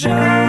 [0.00, 0.41] Well,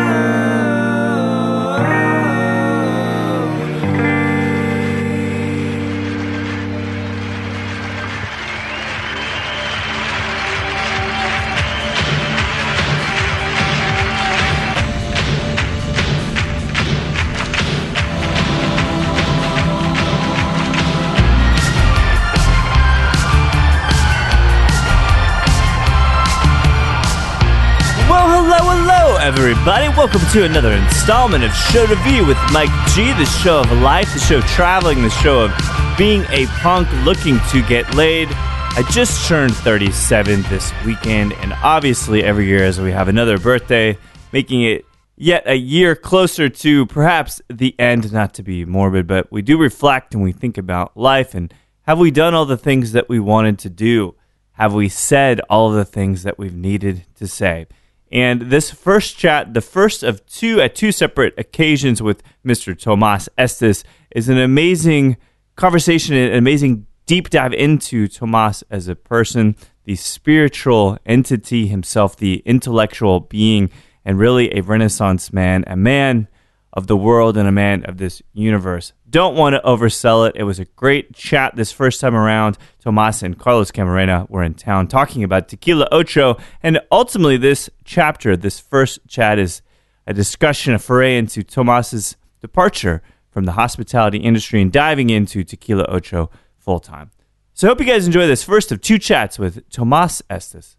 [30.34, 34.20] to another installment of Show to Review with Mike G, the show of life, the
[34.20, 35.52] show traveling, the show of
[35.96, 38.30] being a punk looking to get laid.
[38.32, 43.96] I just turned 37 this weekend, and obviously, every year as we have another birthday,
[44.32, 44.86] making it
[45.18, 49.60] yet a year closer to perhaps the end, not to be morbid, but we do
[49.60, 51.54] reflect and we think about life and
[51.84, 54.16] have we done all the things that we wanted to do?
[54.54, 57.68] Have we said all the things that we've needed to say?
[58.14, 62.80] And this first chat, the first of two at two separate occasions with Mr.
[62.80, 63.84] Tomas Estes,
[64.16, 65.18] is an amazing
[65.56, 69.56] conversation, an amazing deep dive into Tomas as a person,
[69.86, 73.72] the spiritual entity himself, the intellectual being,
[74.06, 76.28] and really a Renaissance man, a man
[76.74, 78.94] of the world and a man of this universe.
[79.08, 80.36] Don't want to oversell it.
[80.36, 82.58] It was a great chat this first time around.
[82.80, 86.38] Tomas and Carlos Camarena were in town talking about Tequila Ocho.
[86.64, 89.62] And ultimately, this chapter, this first chat, is
[90.08, 95.86] a discussion, a foray into Tomas's departure from the hospitality industry and diving into Tequila
[95.88, 97.12] Ocho full time.
[97.54, 100.76] So I hope you guys enjoy this first of two chats with Tomas Estes.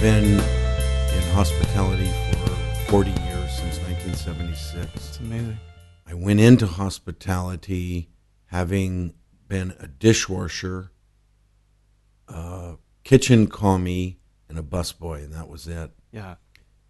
[0.00, 4.94] Been in hospitality for 40 years since 1976.
[4.94, 5.58] It's amazing.
[6.06, 8.10] I went into hospitality
[8.46, 9.14] having
[9.48, 10.92] been a dishwasher,
[12.28, 14.16] a kitchen commis,
[14.48, 15.90] and a busboy, and that was it.
[16.12, 16.36] Yeah.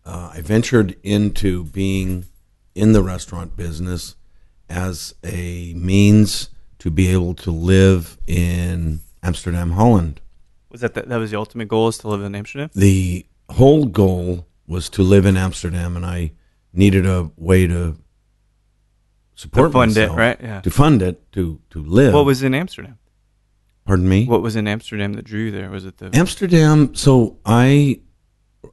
[0.04, 2.26] Uh, I ventured into being
[2.74, 4.16] in the restaurant business
[4.68, 6.50] as a means
[6.80, 10.20] to be able to live in Amsterdam, Holland.
[10.76, 12.68] Was that the, that was the ultimate goal is to live in Amsterdam?
[12.74, 16.32] the whole goal was to live in Amsterdam, and I
[16.74, 17.96] needed a way to
[19.34, 20.38] support To fund it, myself, right?
[20.38, 20.60] Yeah.
[20.60, 22.12] To fund it, to to live.
[22.12, 22.98] What was in Amsterdam?
[23.86, 24.26] Pardon me.
[24.26, 25.70] What was in Amsterdam that drew you there?
[25.70, 26.94] Was it the Amsterdam.
[26.94, 28.00] So I,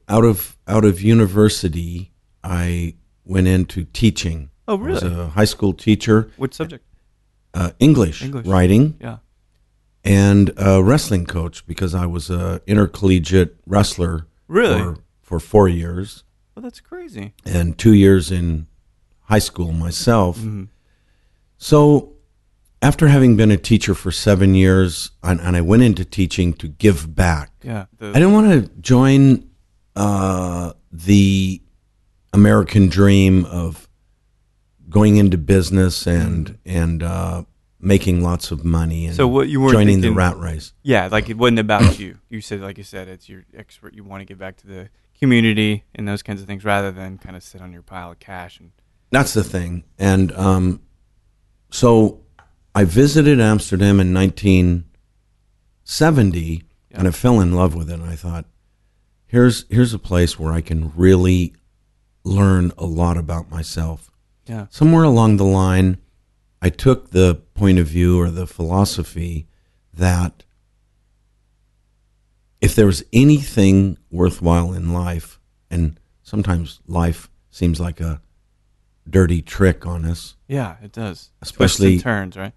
[0.06, 4.50] out of out of university, I went into teaching.
[4.68, 6.84] Oh, I was a high school teacher, what subject?
[7.54, 8.46] uh, English, English.
[8.46, 9.18] writing, Yeah.
[10.04, 14.26] And a wrestling coach because I was a intercollegiate wrestler.
[14.46, 14.78] Really?
[14.80, 16.22] For, for four years.
[16.54, 17.32] Well, that's crazy.
[17.44, 18.66] and two years in
[19.22, 20.38] high school myself.
[20.38, 20.64] Mm-hmm.
[21.56, 22.12] So,
[22.82, 26.68] after having been a teacher for seven years, and, and I went into teaching to
[26.68, 27.50] give back.
[27.62, 27.86] Yeah.
[27.98, 29.48] The, I didn't want to join
[29.96, 31.62] uh, the
[32.32, 33.88] American dream of
[34.88, 37.44] going into business and and uh,
[37.84, 39.14] making lots of money and.
[39.14, 40.72] So what you weren't joining the rat race.
[40.82, 42.18] yeah, like it wasn't about you.
[42.28, 43.94] You said, like you said, it's your expert.
[43.94, 47.18] You want to give back to the community and those kinds of things, rather than
[47.18, 48.72] kind of sit on your pile of cash and
[49.10, 49.84] That's the thing.
[49.98, 50.80] And um,
[51.70, 52.20] so
[52.74, 57.94] I visited Amsterdam in 1970 and I fell in love with it.
[57.94, 58.46] And I thought,
[59.26, 61.54] here's, here's a place where I can really
[62.24, 64.10] learn a lot about myself.
[64.46, 65.98] yeah, Somewhere along the line,
[66.64, 69.46] I took the point of view or the philosophy
[69.92, 70.44] that
[72.58, 75.38] if there was anything worthwhile in life,
[75.70, 78.22] and sometimes life seems like a
[79.06, 81.32] dirty trick on us, yeah, it does.
[81.42, 82.54] Especially- turns, right?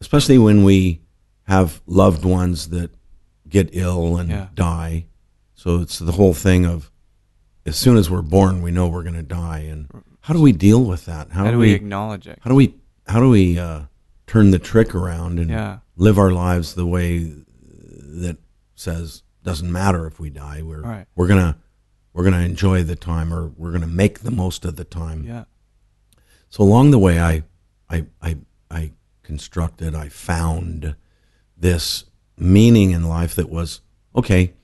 [0.00, 1.02] especially when we
[1.42, 2.90] have loved ones that
[3.48, 4.48] get ill and Yeah.
[4.54, 5.06] die.
[5.54, 6.90] So it's the whole thing of
[7.66, 9.88] as soon as we're born, we know we're going to die, and
[10.20, 11.32] how do we deal with that?
[11.32, 12.38] How do we acknowledge it?
[12.42, 12.74] how do we
[13.06, 13.82] how do we uh,
[14.26, 15.78] turn the trick around and Yeah.
[15.96, 17.32] live our lives the way
[17.62, 18.38] that
[18.74, 20.62] says doesn't matter if we die.
[20.62, 21.06] We're Right.
[21.14, 21.56] we're gonna
[22.12, 25.24] we're gonna enjoy the time, or we're gonna make the most of the time.
[25.24, 25.44] Yeah,
[26.48, 27.42] So along the way, I,
[27.90, 28.38] I, I,
[28.70, 28.92] I
[29.22, 30.96] constructed, I found
[31.56, 32.04] this
[32.38, 33.80] meaning in life that was
[34.14, 34.54] okay.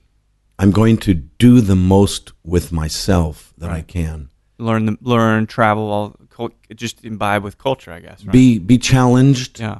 [0.59, 4.29] I'm going to do the most with myself that I can.
[4.57, 8.23] learn, the, learn, travel, all cul- just imbibe with culture, I guess.
[8.25, 8.33] Right?
[8.33, 9.79] Be be challenged yeah,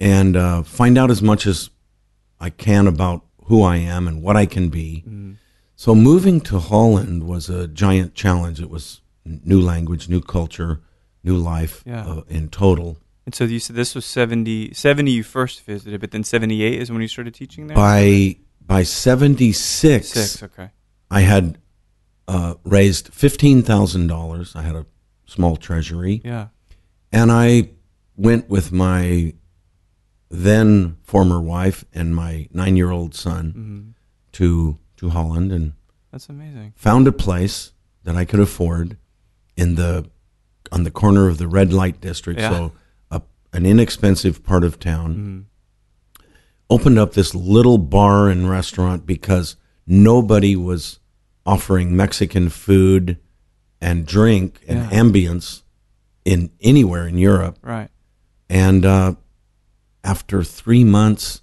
[0.00, 1.70] and uh, find out as much as
[2.40, 5.04] I can about who I am and what I can be.
[5.06, 5.32] Mm-hmm.
[5.76, 8.60] So moving to Holland was a giant challenge.
[8.60, 10.80] It was new language, new culture,
[11.22, 12.06] new life Yeah.
[12.06, 12.98] uh, in total.
[13.26, 16.90] And so you said this was 70, 70 you first visited, but then 78 is
[16.92, 17.76] when you started teaching there?
[17.76, 18.36] By
[18.66, 20.70] by 76, Six, okay.
[21.10, 21.58] I had
[22.28, 24.56] uh, raised $15,000.
[24.56, 24.86] I had a
[25.26, 26.20] small treasury.
[26.24, 26.48] Yeah.
[27.12, 27.70] And I
[28.16, 29.34] went with my
[30.30, 33.80] then former wife and my nine year old son hmm
[34.32, 35.74] to, to Holland and
[36.10, 36.72] That's amazing.
[36.74, 37.70] found a place
[38.02, 38.96] that I could afford
[39.56, 40.10] in the
[40.72, 42.50] on the corner of the red light district, Yeah.
[42.50, 42.72] so
[43.12, 43.22] a,
[43.52, 45.14] an inexpensive part of town.
[45.14, 45.40] hmm
[46.70, 49.56] Opened up this little bar and restaurant because
[49.86, 50.98] nobody was
[51.46, 53.18] offering Mexican food
[53.84, 55.00] and drink and Yeah.
[55.02, 55.62] ambience
[56.24, 57.58] in anywhere in Europe.
[57.62, 57.90] Right.
[58.48, 59.14] And uh,
[60.02, 61.42] after three months,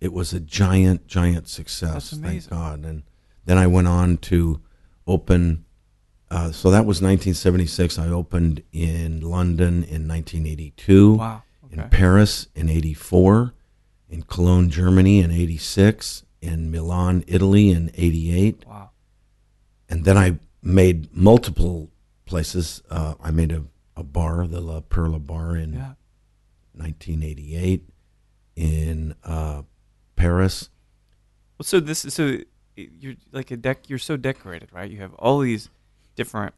[0.00, 2.10] it was a giant, giant success.
[2.10, 2.48] That's Thank.
[2.50, 2.84] God.
[2.84, 3.02] And
[3.44, 4.60] then I went on to
[5.06, 5.64] open.
[6.30, 7.98] Uh, so that was 1976.
[7.98, 11.42] I opened in London in 1982, Wow.
[11.72, 13.52] in Paris in 84,
[14.08, 18.64] in Cologne, Germany in 86, in Milan, Italy in 88.
[18.66, 18.90] Wow.
[19.88, 21.90] And then I made multiple
[22.26, 22.82] places.
[22.90, 23.64] Uh, I made a,
[23.96, 25.94] a bar, the La Perla Bar in Yeah.
[26.74, 27.88] 1988
[28.56, 29.62] in uh,
[30.16, 30.70] Paris.
[31.58, 32.38] Well, so this is so
[32.76, 33.88] you're like a deck.
[33.88, 34.90] You're so decorated, right?
[34.90, 35.68] You have all these
[36.16, 36.54] different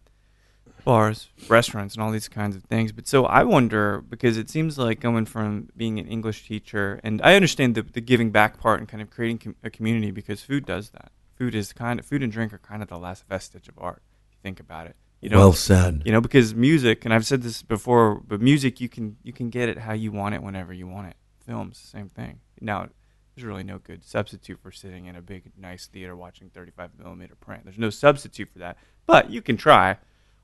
[0.84, 2.92] bars, restaurants, and all these kinds of things.
[2.92, 7.20] But so I wonder because it seems like going from being an English teacher, and
[7.22, 10.42] I understand the, the giving back part and kind of creating com- a community because
[10.42, 11.10] food does that.
[11.42, 14.04] Food is kind of food and drink are kind of the last vestige of art.
[14.28, 15.38] If you think about it, you know.
[15.38, 16.00] well said.
[16.04, 19.50] you know, because music, and I've said this before, but music you can you can
[19.50, 21.16] get it how you want it whenever you want it.
[21.44, 22.38] Films, same thing.
[22.60, 22.90] Now,
[23.34, 27.34] there's really no good substitute for sitting in a big, nice theater watching 35 millimeter
[27.34, 27.64] print.
[27.64, 29.96] There's no substitute for that, but you can try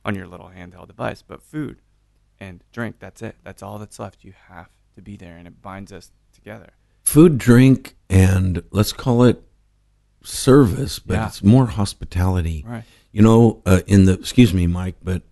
[0.04, 1.22] on your little handheld device.
[1.22, 1.80] But food
[2.40, 3.36] and drink, that's it.
[3.44, 4.24] That's all that's left.
[4.24, 6.70] You have to be there, and it binds us together.
[7.04, 9.44] Food, drink, and let's call it
[10.22, 11.26] service, but Yeah.
[11.28, 12.64] it's more hospitality.
[12.66, 12.84] Right.
[13.12, 15.22] You know, uh, in the excuse me, Mike, but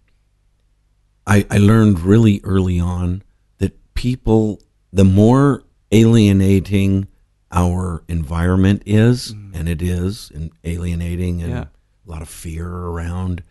[1.26, 3.22] I, I learned really early on
[3.58, 4.60] that people,
[4.92, 7.08] the more alienating
[7.52, 11.64] our environment is, and it is, and alienating, and Yeah.
[12.06, 13.42] a lot of fear around,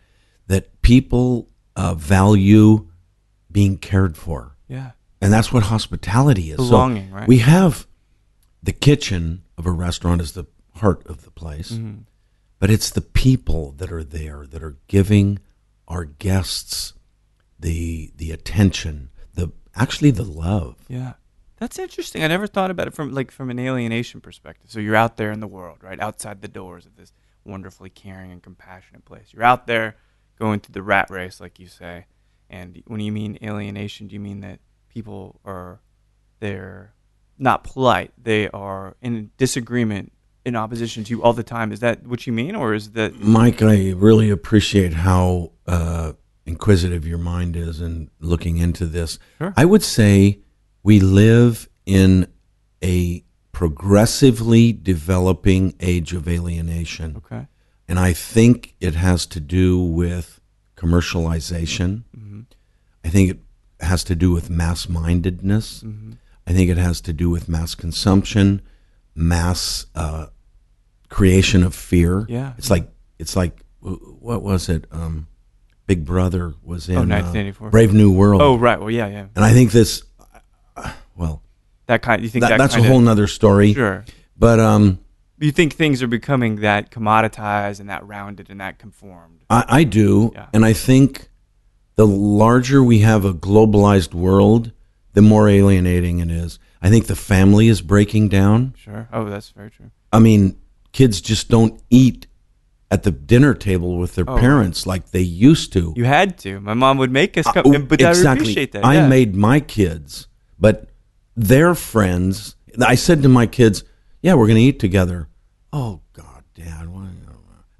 [0.46, 2.88] that people uh, value
[3.50, 4.92] being cared for, Yeah.
[5.20, 6.56] and that's what hospitality is.
[6.58, 7.28] So Belonging, right?
[7.28, 7.86] we have
[8.62, 10.44] the kitchen of a restaurant is the
[10.76, 12.00] heart of the place, Mm-hmm.
[12.58, 15.38] but it's the people that are there that are giving
[15.88, 16.92] our guests
[17.58, 20.76] the the attention, the actually the love.
[20.88, 21.14] Yeah.
[21.58, 22.22] That's interesting.
[22.22, 24.70] I never thought about it from like from an alienation perspective.
[24.70, 25.98] So you're out there in the world, right?
[25.98, 27.12] Outside the doors of this
[27.44, 29.28] wonderfully caring and compassionate place.
[29.32, 29.96] You're out there
[30.38, 32.06] going through the rat race like you say.
[32.50, 35.80] And when you mean alienation, do you mean that people are
[36.40, 36.92] they're
[37.38, 38.12] not polite.
[38.22, 40.12] They are in disagreement
[40.46, 41.72] in opposition to you all the time.
[41.72, 46.12] Is that what you mean or is that Mike, I really appreciate how uh,
[46.46, 49.18] inquisitive your mind is in looking into this.
[49.38, 49.52] Sure.
[49.56, 50.38] I would say
[50.84, 52.28] we live in
[52.82, 57.16] a progressively developing age of alienation.
[57.16, 57.48] okay?
[57.88, 60.40] And I think it has to do with
[60.76, 62.04] commercialization.
[62.16, 62.40] Mm-hmm.
[63.04, 63.38] I think it
[63.80, 65.82] has to do with mass mindedness.
[65.82, 66.12] Mm-hmm.
[66.46, 68.62] I think it has to do with mass consumption,
[69.16, 70.26] mass uh,
[71.08, 72.26] creation of fear.
[72.28, 72.52] Yeah.
[72.58, 74.86] It's like, it's like, what was it?
[74.90, 75.28] Um,
[75.86, 78.42] Big Brother was in Oh, uh, Brave New World.
[78.42, 78.78] Oh, right.
[78.78, 79.26] Well, yeah, yeah.
[79.36, 80.02] And I think this,
[80.76, 81.42] uh, well,
[81.86, 83.72] That kind you think that, that, that's a whole of, nother story.
[83.72, 84.04] Sure.
[84.36, 84.98] But um,
[85.38, 89.44] you think things are becoming that commoditized and that rounded and that conformed.
[89.48, 90.46] I, I do, Yeah.
[90.52, 91.28] and I think
[91.94, 94.72] the larger we have a globalized world,
[95.12, 96.58] the more alienating it is.
[96.82, 98.74] I think the family is breaking down.
[98.76, 99.08] Sure.
[99.12, 99.90] Oh, that's very true.
[100.12, 100.56] I mean,
[100.96, 102.26] kids just don't eat
[102.90, 105.92] at the dinner table with their Oh, parents like they used to.
[105.94, 106.58] You had to.
[106.60, 108.84] My mom would make us Uh, come, but I appreciate that.
[108.84, 110.26] I made my kids,
[110.58, 110.88] but
[111.36, 112.56] their friends.
[112.80, 113.84] I said to my kids,
[114.22, 115.28] "Yeah, we're going to eat together."
[115.70, 116.88] Oh God, Dad!
[116.88, 117.08] Why?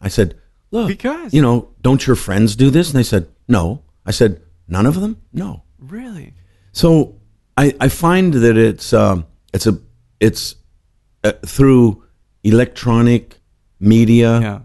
[0.00, 0.36] I said,
[0.70, 1.32] "Look, Because.
[1.32, 5.00] you know, don't your friends do this?" And they said, "No." I said, "None of
[5.00, 5.16] them?
[5.32, 6.34] No." really.
[6.72, 7.16] So
[7.56, 9.78] I, I find that it's um, it's a
[10.20, 10.56] it's
[11.24, 12.02] uh, through
[12.46, 13.38] electronic
[13.80, 14.40] media.
[14.40, 14.60] Yeah.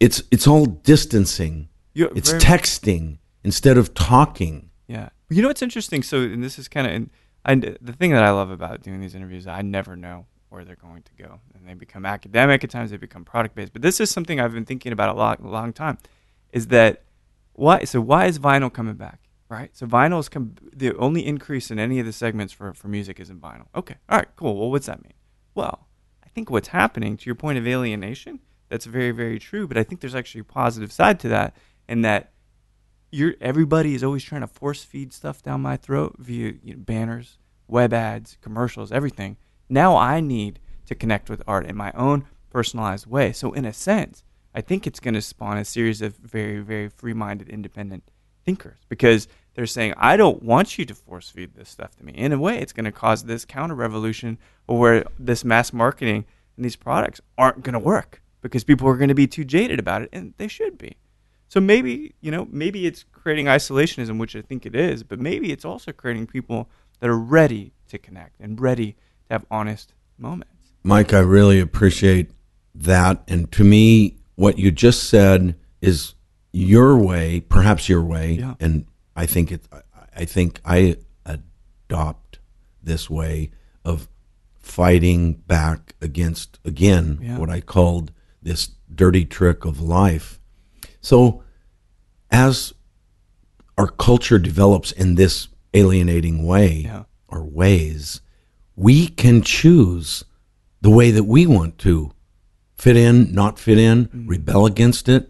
[0.00, 1.68] It's it's all distancing.
[1.94, 4.70] You- It's very- texting instead of talking.
[4.86, 5.08] Yeah.
[5.30, 6.02] You know what's interesting?
[6.02, 7.10] So, and this is kind of, and,
[7.44, 10.76] and the thing that I love about doing these interviews, I never know where they're
[10.88, 12.64] going to go, and they become academic.
[12.64, 13.72] At times, they become product based.
[13.74, 15.98] But this is something I've been thinking about a lot, a long time.
[16.52, 17.02] Is that
[17.52, 17.84] why?
[17.84, 19.20] So why is vinyl coming back?
[19.50, 19.74] right?
[19.74, 23.18] So vinyl is com- the only increase in any of the segments for, for music
[23.18, 23.66] is in vinyl.
[23.74, 24.54] Okay, all right, cool.
[24.58, 25.14] Well, what's that mean?
[25.54, 25.87] Well,
[26.28, 29.66] I think what's happening to your point of alienation, that's very, very true.
[29.66, 31.56] But I think there's actually a positive side to that,
[31.88, 32.32] in that
[33.10, 36.80] you're everybody is always trying to force feed stuff down my throat via you know,
[36.80, 39.38] banners, web ads, commercials, everything.
[39.70, 43.32] Now I need to connect with art in my own personalized way.
[43.32, 44.22] So in a sense,
[44.54, 48.10] I think it's going to spawn a series of very, very free-minded, independent
[48.44, 52.12] thinkers because they're saying, I don't want you to force feed this stuff to me.
[52.12, 56.64] In a way, it's going to cause this counter revolution where this mass marketing and
[56.64, 60.02] these products aren't going to work because people are going to be too jaded about
[60.02, 60.96] it, and they should be.
[61.48, 65.50] So maybe, you know, maybe it's creating isolationism, which I think it is, but maybe
[65.50, 70.52] it's also creating people that are ready to connect and ready to have honest moments.
[70.84, 72.30] Mike, I really appreciate
[72.76, 73.24] that.
[73.26, 76.14] And to me, what you just said is
[76.52, 78.54] your way, perhaps your way, Yeah.
[78.60, 78.86] and
[79.18, 79.62] I think it.
[80.16, 80.96] I think I
[81.26, 82.38] adopt
[82.82, 83.50] this way
[83.84, 84.08] of
[84.58, 87.38] fighting back against again Yeah.
[87.38, 90.38] what I called this dirty trick of life.
[91.00, 91.42] So,
[92.30, 92.72] as
[93.76, 97.04] our culture develops in this alienating way Yeah.
[97.28, 98.20] or ways,
[98.76, 100.24] we can choose
[100.80, 102.12] the way that we want to
[102.76, 105.28] fit in, not fit in, rebel against it.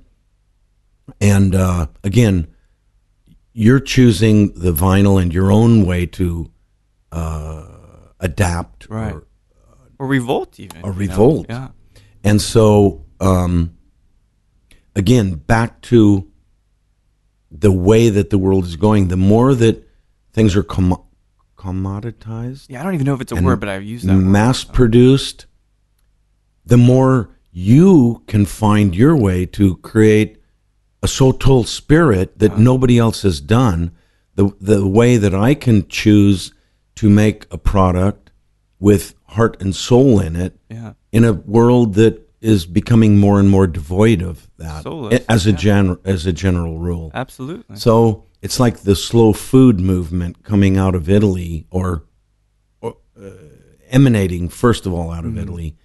[1.21, 2.49] And uh, again,
[3.59, 6.49] you're choosing the vinyl and your own way to
[7.11, 7.65] uh,
[8.21, 9.13] adapt Right.
[9.15, 9.27] or
[9.99, 10.81] Or revolt, even.
[10.83, 10.99] Or you know?
[11.01, 11.47] revolt.
[11.49, 11.69] Yeah.
[12.23, 13.75] And so, um,
[14.95, 16.31] again, back to
[17.51, 19.85] the way that the world is going, the more that
[20.33, 21.03] things are com-
[21.57, 24.25] commoditized, Yeah, I don't even know if it's a word, but I've used that word.
[24.25, 25.47] mass produced,
[26.65, 30.38] the more you can find your way to create
[31.03, 33.93] a soul spirit that nobody else has done.
[34.35, 36.53] The the way that I can choose
[36.97, 38.31] to make a product
[38.81, 40.93] with heart and soul in it Yeah.
[41.13, 45.51] in a world that is becoming more and more devoid of that Soulless, as a
[45.51, 45.57] yeah.
[45.57, 47.11] gen as a general rule.
[47.15, 47.77] Absolutely.
[47.77, 52.05] So it's like the slow food movement coming out of Italy or,
[52.81, 53.31] or uh,
[53.91, 55.77] emanating first of all out of Italy.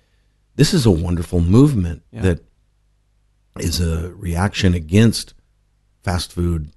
[0.56, 2.22] This is a wonderful movement Yeah.
[2.22, 2.46] that
[3.60, 5.34] is a reaction against
[6.04, 6.72] fast food,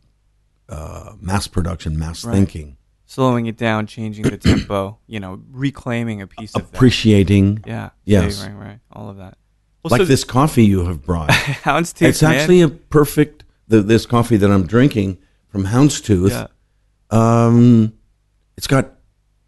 [0.68, 2.35] uh, mass production, mass Right.
[2.35, 2.76] thinking,
[3.09, 7.62] Slowing it down, changing the tempo, you know, reclaiming a piece of appreciating.
[7.64, 7.90] Yeah.
[8.04, 8.37] Yes.
[8.38, 8.78] Savoring, right.
[8.92, 9.38] All of that.
[9.85, 11.30] Well, Like so this coffee you have brought.
[11.30, 12.35] Houndstooth, it's man.
[12.35, 13.45] actually a perfect.
[13.68, 15.18] The, this coffee that I'm drinking
[15.49, 16.30] from Houndstooth.
[16.30, 16.47] Yeah.
[17.11, 17.92] Um,
[18.56, 18.92] it's got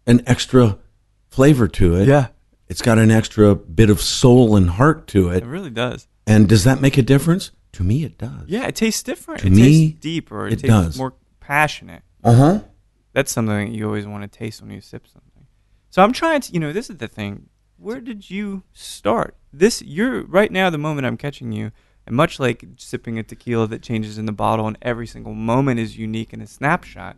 [0.07, 0.77] an extra
[1.29, 2.07] flavor to it.
[2.07, 2.27] Yeah.
[2.67, 5.45] It's got an extra bit of soul and heart to It it.
[5.45, 6.07] really does.
[6.29, 7.51] And does that make a difference?
[7.73, 8.43] To me, it does.
[8.47, 9.41] Yeah, it tastes different.
[9.41, 10.47] To it me, tastes deeper.
[10.47, 10.97] It, it tastes does.
[10.97, 12.03] more passionate.
[12.23, 12.59] Uh huh.
[13.13, 15.47] That's something that you always want to taste when you sip something.
[15.89, 17.49] So I'm trying to, you know, this is the thing.
[17.77, 19.35] Where did you start?
[19.51, 21.71] This you're right now the moment I'm catching you,
[22.05, 25.79] and much like sipping a tequila that changes in the bottle and every single moment
[25.79, 27.15] is unique in a snapshot,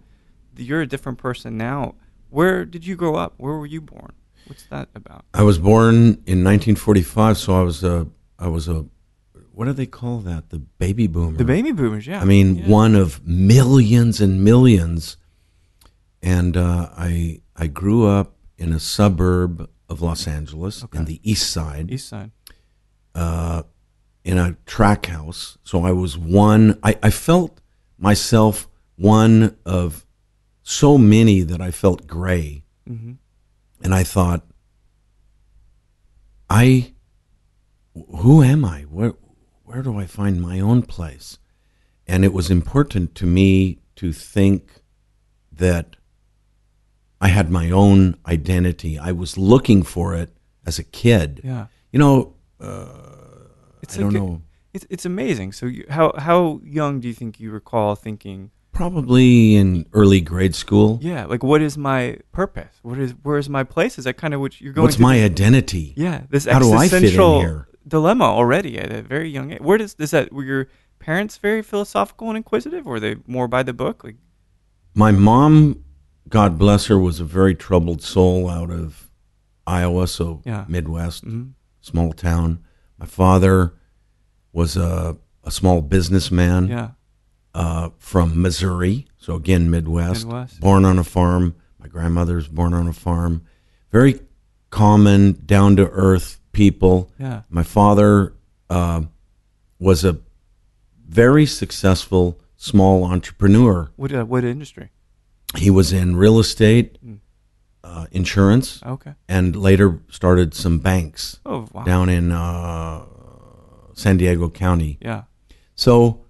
[0.56, 1.96] you're a different person now.
[2.30, 3.34] Where did you grow up?
[3.38, 4.14] Where were you born?
[4.46, 5.26] What's that about?
[5.34, 8.08] I was born in 1945, so I was a.
[8.40, 8.86] I was a.
[9.54, 10.50] What do they call that?
[10.50, 11.38] The baby boomer.
[11.38, 12.22] The baby boomers, yeah.
[12.22, 12.68] I mean, Yeah.
[12.68, 15.18] one of millions and millions.
[16.22, 21.50] And uh, I I grew up in a suburb of Los Angeles in the east
[21.52, 22.32] side, East Side.
[23.16, 23.64] uh,
[24.24, 25.58] in a track house.
[25.64, 26.78] So I was one.
[26.84, 27.60] I, I felt
[27.98, 30.06] myself one of
[30.64, 33.14] so many that I felt gray, hmm
[33.84, 34.46] and I thought,
[36.50, 36.94] I,
[37.96, 38.82] who am I?
[38.84, 39.14] Where
[39.72, 41.38] where do I find my own place?
[42.06, 44.82] And it was important to me to think
[45.52, 45.96] that
[47.22, 49.00] I had my own identity.
[49.00, 50.30] I was looking for it
[50.66, 51.40] as a kid.
[51.44, 51.68] Yeah.
[51.92, 52.88] You know, uh,
[53.82, 54.42] It's I don't a- know.
[54.74, 55.52] It's it's amazing.
[55.52, 58.52] So you, how how young do you think you recall thinking?
[58.72, 60.98] Probably in early grade school.
[61.02, 62.74] Yeah, like what is my purpose?
[62.82, 63.98] What is where is my place?
[64.00, 64.86] Is that kind of what you're going?
[64.86, 65.94] What's my identity?
[65.98, 67.68] Yeah, this How do I fit in here?
[67.88, 69.62] Dilemma already at a very young age.
[69.62, 70.32] Where does is that?
[70.32, 70.68] Were your
[71.00, 74.04] parents very philosophical and inquisitive, or were they more by the book?
[74.04, 74.18] Like,
[74.94, 75.84] My mom,
[76.30, 79.10] God bless her, was a very troubled soul out of
[79.66, 80.66] Iowa, so Yeah.
[80.68, 81.54] Midwest, mhm.
[81.82, 82.60] small town.
[82.98, 83.74] My father
[84.54, 86.90] was a, a small businessman yeah,
[87.54, 90.26] uh, from Missouri, so again, Midwest.
[90.26, 90.60] Midwest.
[90.60, 91.56] Born on a farm.
[91.80, 93.44] My grandmother's born on a farm.
[93.92, 94.20] Very
[94.70, 97.12] common, down to earth people.
[97.20, 98.34] yeah, My father
[98.70, 99.02] uh,
[99.80, 100.18] was a
[101.08, 103.90] very successful small entrepreneur.
[103.96, 104.90] What uh, what industry?
[105.58, 107.20] He was in real estate, Mm.
[107.84, 109.14] uh, insurance, Okay.
[109.28, 111.84] and later started some banks Oh wow.
[111.84, 113.02] down in uh,
[113.94, 114.98] San Diego County.
[115.02, 115.24] Yeah.
[115.76, 116.22] So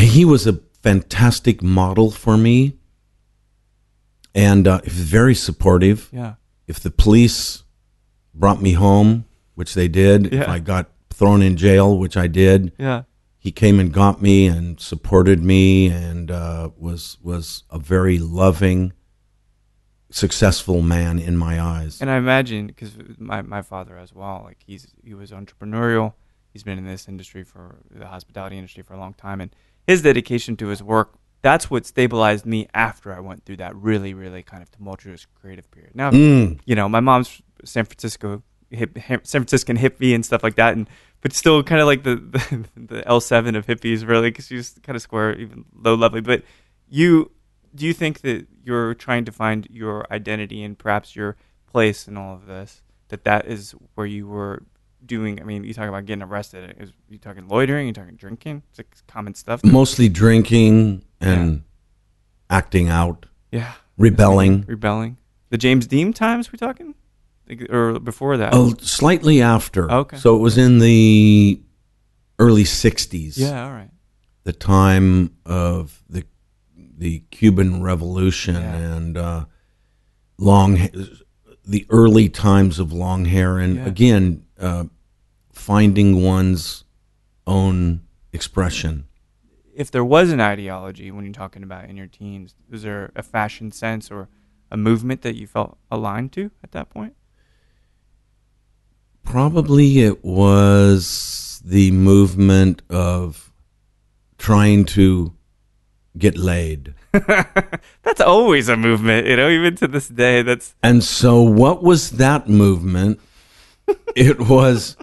[0.00, 2.78] he was a fantastic model for me,
[4.34, 6.08] and uh, very supportive.
[6.12, 6.34] Yeah.
[6.66, 7.62] If the police
[8.38, 12.72] brought me home, which they did, if I got thrown in jail, which I did,
[12.78, 13.02] Yeah.
[13.38, 18.92] he came and got me and supported me, and uh, was was a very loving,
[20.10, 22.00] successful man in my eyes.
[22.00, 26.14] And I imagine because my my father as well, like he's he was entrepreneurial.
[26.52, 29.54] He's been in this industry for the hospitality industry for a long time, and
[29.86, 31.14] his dedication to his work.
[31.40, 35.70] That's what stabilized me after I went through that really, really kind of tumultuous creative
[35.70, 35.92] period.
[35.94, 36.58] Now, Mm.
[36.64, 40.88] you know, my mom's San Francisco hip, San Franciscan hippie and stuff like that, and
[41.20, 44.78] but still kind of like the the, the L seven of hippies, really, because she's
[44.82, 46.20] kind of square, even low lovely.
[46.20, 46.42] But
[46.88, 47.30] you,
[47.74, 51.36] do you think that you're trying to find your identity and perhaps your
[51.66, 52.82] place in all of this?
[53.08, 54.62] That that is where you were
[55.04, 55.40] doing.
[55.40, 56.74] I mean, you talk about getting arrested.
[56.78, 57.86] Is you talking loitering?
[57.86, 58.62] You talking drinking?
[58.70, 59.64] It's like common stuff.
[59.64, 61.62] Mostly drinking and
[62.50, 64.64] acting out, Yeah, rebelling.
[64.66, 65.16] rebelling.
[65.50, 66.94] The James Dean times we talking,
[67.70, 68.52] or before that?
[68.54, 69.90] Oh, slightly after.
[69.90, 70.16] Okay.
[70.16, 71.60] So it was in the
[72.38, 73.38] early '60s.
[73.38, 73.90] yeah, all right.
[74.44, 76.24] the time of the
[76.96, 78.76] the Cuban Revolution Yeah.
[78.76, 79.44] and uh,
[80.38, 80.74] long
[81.64, 83.86] the early times of long hair, and Yeah.
[83.86, 84.84] again uh,
[85.52, 86.84] finding one's
[87.46, 88.00] own
[88.32, 89.04] expression.
[89.74, 93.22] if there was an ideology when you're talking about in your teens, was there a
[93.22, 94.28] fashion sense or
[94.72, 97.14] a movement that you felt aligned to at that point?
[99.28, 103.52] Probably it was the movement of
[104.38, 105.34] trying to
[106.16, 106.94] get laid.
[107.12, 110.40] That's always a movement, you know, even to this day.
[110.40, 113.20] That's And so, what was that movement?
[114.16, 114.96] it was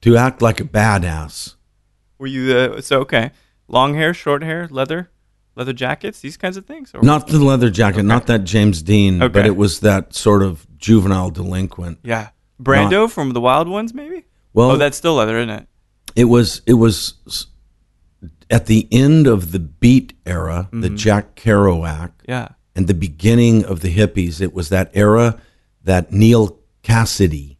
[0.00, 1.54] to act like a badass.
[2.18, 3.32] were you uh, so okay?
[3.68, 5.10] Long hair, short hair, leather,
[5.56, 6.94] leather jackets, these kinds of things.
[6.94, 10.66] Or, Not the leather jacket, not that James Dean, but it was that sort of
[10.78, 11.98] juvenile delinquent.
[12.02, 12.28] yeah,
[12.60, 14.24] Brando from the Wild Ones, maybe.
[14.52, 15.68] Well, oh, that's still leather, isn't it?
[16.16, 17.14] it was it was
[18.50, 23.80] at the end of the beat era, the Jack Kerouac, Yeah, and the beginning of
[23.80, 24.40] the hippies.
[24.40, 25.40] It was that era
[25.84, 27.58] that Neal Cassady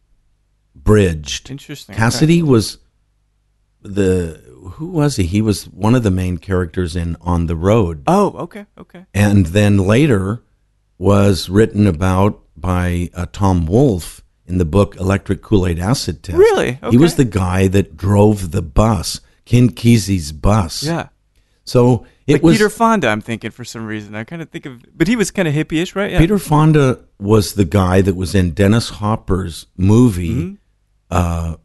[0.75, 1.49] bridged.
[1.49, 1.95] interesting.
[1.95, 2.03] okay.
[2.03, 2.79] Cassady was
[3.81, 4.41] the
[4.73, 5.23] who was he?
[5.23, 8.03] He was one of the main characters in On the Road.
[8.07, 9.05] Oh, okay, okay.
[9.13, 10.43] and then later
[10.97, 16.37] was written about by uh, Tom Wolfe in the book Electric Kool Aid Acid Test.
[16.37, 16.79] Really?
[16.89, 20.83] He was the guy that drove the bus, Ken Kesey's bus.
[20.83, 21.09] Yeah,
[21.63, 23.07] So it like was Peter Fonda.
[23.07, 24.15] I'm thinking for some reason.
[24.15, 26.11] I kind of think of, but he was kind of hippie-ish, right?
[26.11, 26.19] Yeah.
[26.19, 30.35] Peter Fonda was the guy that was in Dennis Hopper's movie.
[30.35, 30.53] Mm-hmm.
[31.11, 31.55] Uh,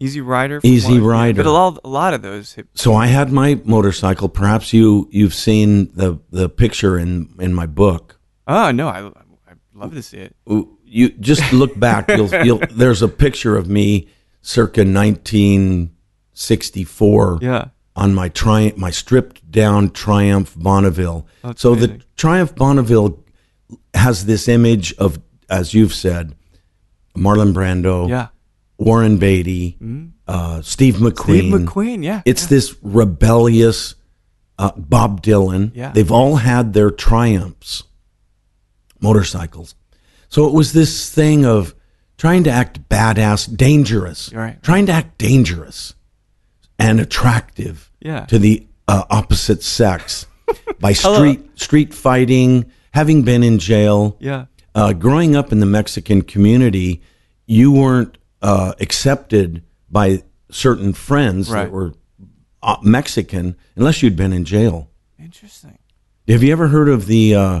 [0.00, 0.60] Easy Rider.
[0.64, 1.36] Easy what- Rider.
[1.42, 2.66] But a lot, a lot of those hip.
[2.74, 4.28] so I had my motorcycle.
[4.28, 8.18] Perhaps you you've seen the the picture in in my book.
[8.48, 10.36] Oh no, I, I love to see it.
[10.94, 12.08] You just look back.
[12.08, 14.08] You'll, you'll, there's a picture of me
[14.42, 17.64] circa 1964 Yeah.
[17.96, 21.26] on my Triumph, my stripped down Triumph Bonneville.
[21.42, 22.00] That's so the.
[22.16, 23.18] Triumph Bonneville
[23.92, 25.18] has this image of,
[25.50, 26.34] as you've said,
[27.16, 28.28] Marlon Brando, Yeah.
[28.78, 29.76] Warren Beatty,
[30.26, 31.50] uh, Steve McQueen.
[31.50, 32.02] Steve McQueen.
[32.04, 32.22] Yeah.
[32.24, 33.94] It's this rebellious
[34.58, 35.70] uh, Bob Dylan.
[35.74, 35.92] Yeah.
[35.92, 37.82] They've all had their triumphs,
[39.00, 39.74] motorcycles.
[40.34, 41.76] So it was this thing of
[42.18, 44.60] trying to act badass, dangerous, right.
[44.64, 45.94] trying to act dangerous
[46.76, 48.24] and attractive Yeah.
[48.26, 50.26] to the uh, opposite sex
[50.80, 54.16] by street street fighting, having been in jail.
[54.18, 54.46] Yeah.
[54.74, 57.00] Uh, growing up in the Mexican community,
[57.46, 61.62] you weren't uh, accepted by certain friends Right.
[61.66, 61.94] that were
[62.60, 64.90] uh, Mexican unless you'd been in jail.
[65.16, 65.78] Interesting.
[66.26, 67.60] Have you ever heard of the uh,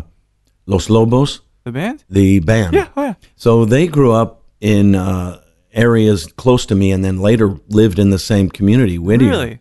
[0.66, 2.04] Los Lobos, The band?
[2.10, 2.74] the band?
[2.74, 2.88] Yeah.
[2.96, 3.14] Oh yeah.
[3.36, 5.40] So they grew up in uh,
[5.72, 9.30] areas close to me, and then later lived in the same community, Whittier.
[9.30, 9.58] Really?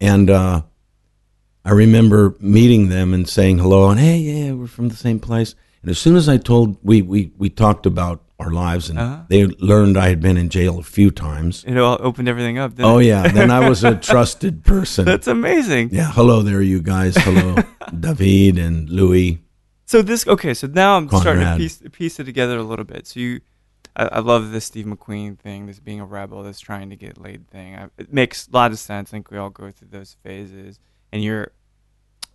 [0.00, 0.62] And uh,
[1.64, 5.54] I remember meeting them and saying hello, and hey, yeah, we're from the same place.
[5.82, 9.22] And as soon as I told, we we we talked about our lives, and Uh-huh.
[9.28, 11.64] they learned I had been in jail a few times.
[11.66, 12.74] It all opened everything up.
[12.74, 13.06] Didn't Oh it?
[13.06, 15.04] yeah, then I was a trusted person.
[15.04, 15.90] That's amazing.
[15.92, 17.14] yeah, hello there, you guys.
[17.16, 17.56] Hello,
[18.00, 19.38] David and Louis.
[19.92, 20.54] So this okay.
[20.54, 23.06] So now I'm starting to piece piece it together a little bit.
[23.06, 23.42] So you,
[23.94, 25.66] I, I love this Steve McQueen thing.
[25.66, 27.76] This being a rebel, this trying to get laid thing.
[27.76, 29.10] I, it makes a lot of sense.
[29.10, 30.80] I think we all go through those phases.
[31.12, 31.52] and you're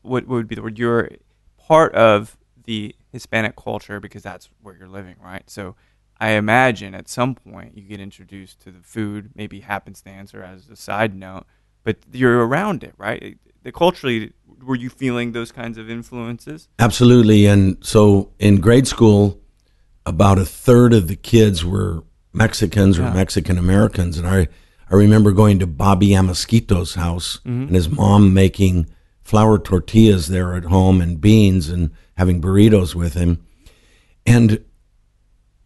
[0.04, 0.78] what, what would be the word?
[0.78, 1.10] You're
[1.58, 5.50] part of the Hispanic culture because that's where you're living, right?
[5.50, 5.76] So
[6.20, 10.70] I imagine at some point you get introduced to the food, maybe happenstance or as
[10.70, 11.48] a side note,
[11.84, 13.40] but you're around it, right?
[13.64, 16.68] The culturally, were you feeling those kinds of influences?
[16.80, 17.46] Absolutely.
[17.46, 19.40] And so in grade school,
[20.06, 23.14] about a third of the kids were Mexicans or Yeah.
[23.14, 24.18] Mexican Americans.
[24.18, 24.48] And I,
[24.90, 27.62] I remember going to Bobby Amasquito's house Mm-hmm.
[27.64, 28.88] and his mom making
[29.24, 33.44] flour tortillas there at home and beans and having burritos with him.
[34.26, 34.64] And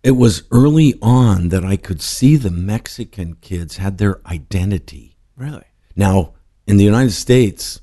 [0.04, 5.16] it was early on that I could see the Mexican kids had their identity.
[5.38, 5.64] Really?
[5.96, 6.34] Now,
[6.66, 7.80] in the United States,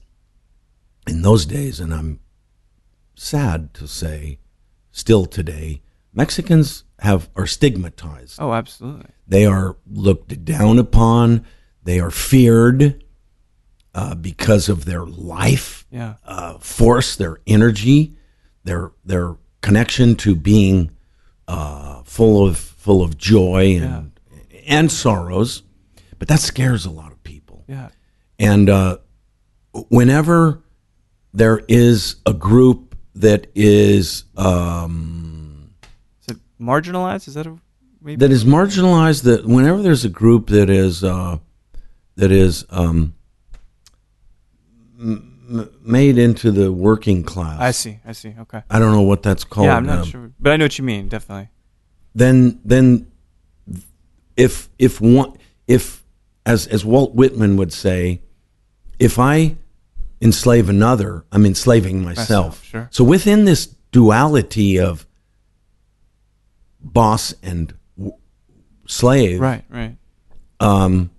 [1.09, 2.21] in those days, and I'm
[3.15, 4.39] sad to say,
[4.91, 8.39] still today, Mexicans have are stigmatized.
[8.41, 9.11] Oh, absolutely.
[9.27, 11.45] They are looked down upon.
[11.83, 13.05] They are feared
[13.95, 16.15] uh, because of their life Yeah.
[16.25, 18.17] uh, force, their energy,
[18.65, 20.91] their their connection to being
[21.47, 24.13] uh, full of full of joy and
[24.67, 25.63] and sorrows.
[26.19, 27.65] But that scares a lot of people.
[27.69, 27.89] Yeah.
[28.41, 28.99] And uh,
[29.89, 30.63] whenever
[31.33, 35.71] there is a group that is um,
[36.23, 37.29] Is it marginalized?
[37.29, 37.57] Is that a
[38.01, 38.17] maybe?
[38.17, 41.39] that is marginalized, that whenever there's a group that is uh,
[42.17, 43.15] that is um,
[44.99, 47.99] m- made into the working class, I see.
[48.05, 48.35] I see.
[48.41, 48.63] Okay.
[48.71, 49.67] I don't know what that's called.
[49.67, 51.09] yeah, I'm not um, sure, but I know what you mean.
[51.09, 51.51] Definitely.
[52.15, 53.11] Then, then,
[54.37, 55.37] if if one
[55.67, 56.05] if
[56.47, 58.23] as as Walt Whitman would say,
[58.99, 59.57] if I
[60.21, 62.27] enslave another, I'm enslaving myself.
[62.29, 62.89] Myself, sure.
[62.91, 65.07] So within this duality of
[66.81, 68.17] boss and w-
[68.87, 69.65] slave, Right.
[69.69, 69.97] Right.
[70.61, 71.11] um,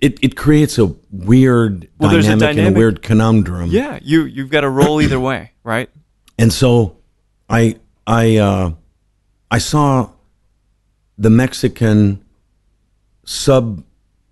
[0.00, 3.70] it it creates a weird Well, there's a dynamic and a weird conundrum.
[3.70, 3.98] Yeah.
[4.02, 5.90] You you've got to roll either way, right?
[6.38, 6.96] And so
[7.50, 8.72] I I uh,
[9.50, 10.10] I saw
[11.18, 12.24] the Mexican
[13.26, 13.84] subculture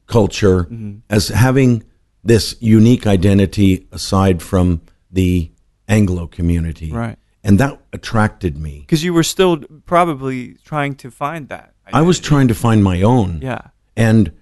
[0.08, 0.98] Mm-hmm.
[1.10, 1.84] as having
[2.24, 5.50] this unique identity aside from the
[5.88, 6.92] Anglo community.
[6.92, 7.16] Right.
[7.42, 8.80] And that attracted me.
[8.80, 11.72] Because you were still probably trying to find that.
[11.92, 13.40] I was trying to find my own.
[13.42, 13.68] Yeah.
[13.96, 14.32] And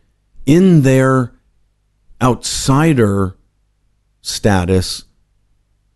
[0.45, 1.33] in their
[2.21, 3.37] outsider
[4.23, 5.05] status,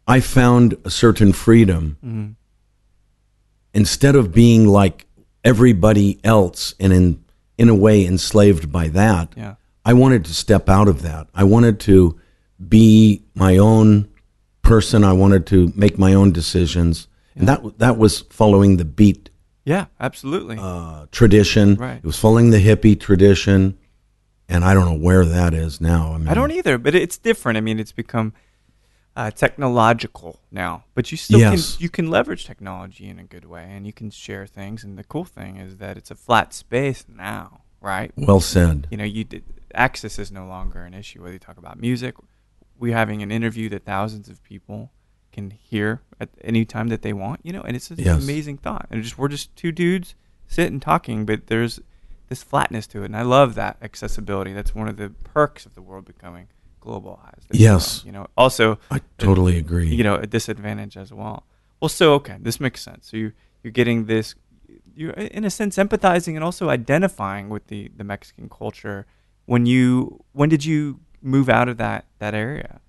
[0.07, 1.97] I found a certain freedom.
[2.05, 2.31] Mm-hmm.
[3.73, 5.07] Instead of being like
[5.45, 7.25] everybody else and in,
[7.57, 9.55] in a way enslaved by that, Yeah.
[9.85, 11.29] I wanted to step out of that.
[11.35, 12.19] I wanted to
[12.69, 14.09] be my own
[14.63, 15.05] person.
[15.05, 17.09] I wanted to make my own decisions.
[17.35, 19.31] And that, that was following the beat
[19.65, 19.87] Yeah.
[19.99, 20.59] Absolutely.
[20.61, 21.77] uh, tradition.
[21.77, 21.97] Right.
[21.99, 23.79] It was following the hippie tradition,
[24.49, 26.13] and I don't know where that is now.
[26.13, 27.57] I mean, I don't either, but it's different.
[27.57, 28.35] I mean, it's become
[29.17, 31.77] uh, technological now, but you still Yes.
[31.77, 34.85] can you can leverage technology in a good way, and you can share things.
[34.85, 38.13] And the cool thing is that it's a flat space now, right?
[38.17, 38.87] Well said.
[38.91, 41.21] You know, you did, access is no longer an issue.
[41.23, 42.15] Whether you talk about music,
[42.79, 44.91] we're having an interview that thousands of people
[45.33, 47.41] can hear at any time that they want.
[47.45, 48.17] You know, and it's just Yes.
[48.17, 48.87] an amazing thought.
[48.91, 50.15] And just we're just two dudes
[50.49, 51.81] sitting talking, but there's
[52.29, 54.53] this flatness to it, and I love that accessibility.
[54.53, 56.47] That's one of the perks of the world becoming
[56.81, 57.47] globalized.
[57.53, 58.01] Yes.
[58.03, 59.89] well, you know, also I totally agree.
[59.95, 61.45] you know a disadvantage as well.
[61.81, 63.09] Well, so okay, this makes sense.
[63.11, 64.35] So you you're getting this,
[64.95, 69.07] you're in a sense empathizing and also identifying with the the Mexican culture.
[69.51, 72.81] When you when did you move out of that that area?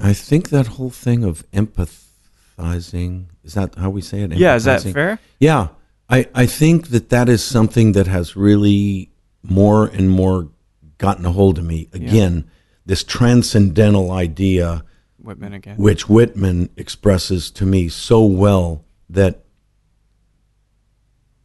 [0.00, 4.32] I think that whole thing of empathizing is that how we say it?
[4.32, 5.18] Yeah, is that fair?
[5.38, 5.68] Yeah,
[6.08, 9.10] I I think that that is something that has really
[9.42, 10.48] more and more
[10.96, 11.90] gotten a hold of me.
[11.92, 12.50] Again,
[12.86, 14.82] this transcendental idea.
[15.18, 15.76] Whitman again.
[15.76, 19.44] which Whitman expresses to me so well that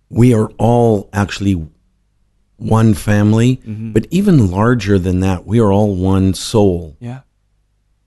[0.08, 1.68] we are all actually
[2.60, 3.92] one family, Mm-hmm.
[3.94, 6.96] but even larger than that, we are all one soul.
[7.00, 7.22] Yeah.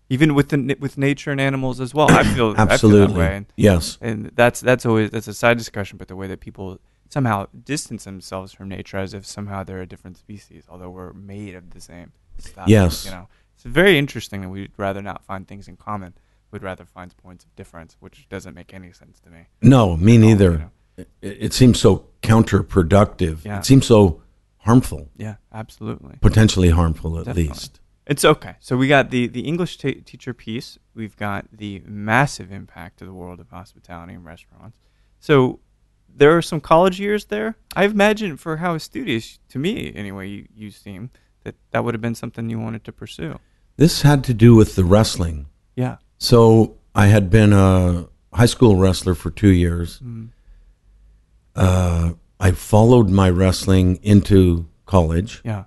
[0.09, 3.15] Even with the with nature and animals as well, I feel I feel Absolutely.
[3.15, 3.37] that way.
[3.37, 3.99] And, Yes.
[4.01, 5.97] and that's that's always that's a side discussion.
[5.99, 9.87] But the way that people somehow distance themselves from nature as if somehow they're a
[9.87, 12.67] different species, although we're made of the same stuff.
[12.69, 13.05] Yes.
[13.05, 16.15] you know, it's very interesting that we'd rather not find things in common.
[16.51, 19.47] We'd rather find points of difference, which doesn't make any sense to me.
[19.63, 20.53] No, me all, neither.
[20.53, 20.71] you know.
[20.99, 23.45] It, it seems so counterproductive.
[23.45, 23.59] Yeah.
[23.59, 24.23] It seems so
[24.63, 26.17] harmful, Yeah, absolutely.
[26.21, 27.49] potentially harmful at Definitely.
[27.49, 27.81] least.
[28.07, 28.57] It's okay.
[28.61, 30.79] So we got the the English ta teacher piece.
[30.95, 34.77] We've got the massive impact to the world of hospitality and restaurants.
[35.21, 35.61] So
[36.15, 37.57] there are some college years there.
[37.77, 41.11] I imagine for how studious to me anyway you, you seem
[41.45, 43.39] that that would have been something you wanted to pursue.
[43.77, 45.47] This had to do with the wrestling.
[45.77, 45.97] Yeah.
[46.19, 50.01] So I had been a high school wrestler for two years.
[50.01, 50.29] Mm.
[51.55, 52.13] Uh,
[52.43, 55.65] I followed my wrestling into college, Yeah.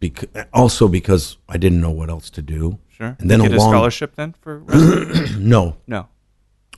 [0.00, 2.78] bec- also because I didn't know what else to do.
[2.88, 3.16] Sure.
[3.18, 5.42] And then Did you get along- a scholarship then for wrestling?
[5.54, 6.06] No, no.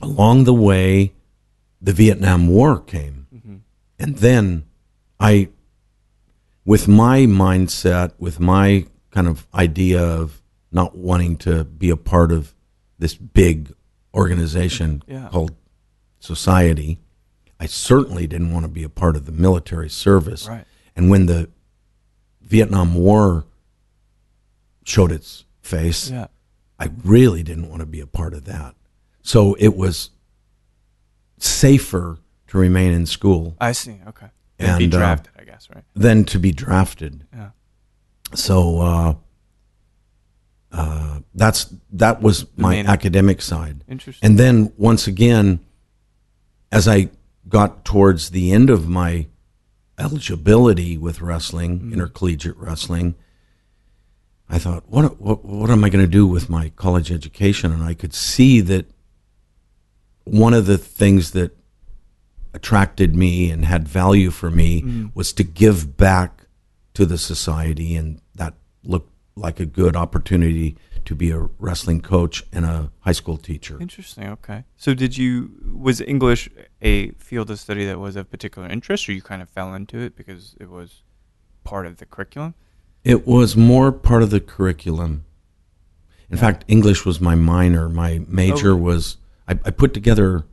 [0.01, 1.13] along the way,
[1.81, 3.27] the Vietnam War came.
[3.35, 3.55] Mm-hmm.
[3.99, 4.65] And then
[5.19, 5.49] I,
[6.65, 12.31] with my mindset, with my kind of idea of not wanting to be a part
[12.31, 12.53] of
[12.97, 13.71] this big
[14.13, 15.29] organization Yeah.
[15.29, 15.53] called
[16.19, 16.99] society,
[17.59, 20.47] I certainly didn't want to be a part of the military service.
[20.47, 20.65] Right.
[20.95, 21.49] And when the
[22.41, 23.45] Vietnam War
[24.83, 26.27] showed its face, Yeah.
[26.77, 28.75] I really didn't want to be a part of that.
[29.21, 30.09] So it was
[31.37, 33.99] safer to remain in school I see.
[34.07, 34.27] Okay.
[34.59, 35.83] And, be uh, drafted, I guess, right?
[35.95, 37.25] than to be drafted.
[37.33, 37.49] Yeah.
[38.33, 39.15] So uh,
[40.71, 43.83] uh, that's that was my academic side.
[43.87, 44.27] Interesting.
[44.29, 45.59] And then once again,
[46.71, 47.09] as I
[47.47, 49.27] got towards the end of my
[49.97, 51.93] eligibility with wrestling, Mm-hmm.
[51.93, 53.15] intercollegiate wrestling,
[54.49, 57.71] I thought, what what, what am I going to do with my college education?
[57.71, 58.85] And I could see that
[60.23, 61.55] one of the things that
[62.53, 65.07] attracted me and had value for me Mm-hmm.
[65.13, 66.43] was to give back
[66.93, 68.53] to the society, and that
[68.83, 73.77] looked like a good opportunity to be a wrestling coach and a high school teacher.
[73.79, 74.27] Interesting.
[74.27, 74.63] Okay.
[74.77, 76.49] So, did you was English
[76.81, 79.97] a field of study that was of particular interest, or you kind of fell into
[79.99, 81.03] it because it was
[81.63, 82.53] part of the curriculum?
[83.03, 85.25] It was more part of the curriculum.
[86.29, 87.87] In fact, English was my minor.
[87.87, 88.77] My major Oh.
[88.77, 90.43] was I, I put together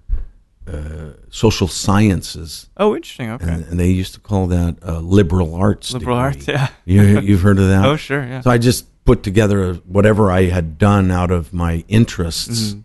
[0.67, 3.31] uh, social sciences, Oh, interesting.
[3.31, 3.49] Okay.
[3.51, 5.93] and, and they used to call that uh, liberal arts.
[5.93, 6.23] Liberal degree.
[6.23, 6.49] arts.
[6.49, 6.69] Yeah.
[6.85, 7.85] You, you've heard of that?
[7.91, 8.23] Oh, sure.
[8.23, 8.43] Yeah.
[8.43, 12.83] So I just put together whatever I had done out of my interests, Mhm.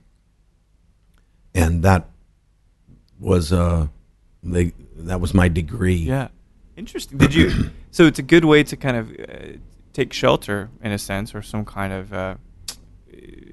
[1.53, 2.09] and that
[3.19, 3.87] was uh,
[4.43, 5.95] they that was my degree.
[5.95, 6.29] Yeah.
[6.75, 7.17] Interesting.
[7.17, 7.71] Did you?
[7.91, 9.57] so it's a good way to kind of uh,
[9.93, 12.35] take shelter in a sense, or some kind of uh,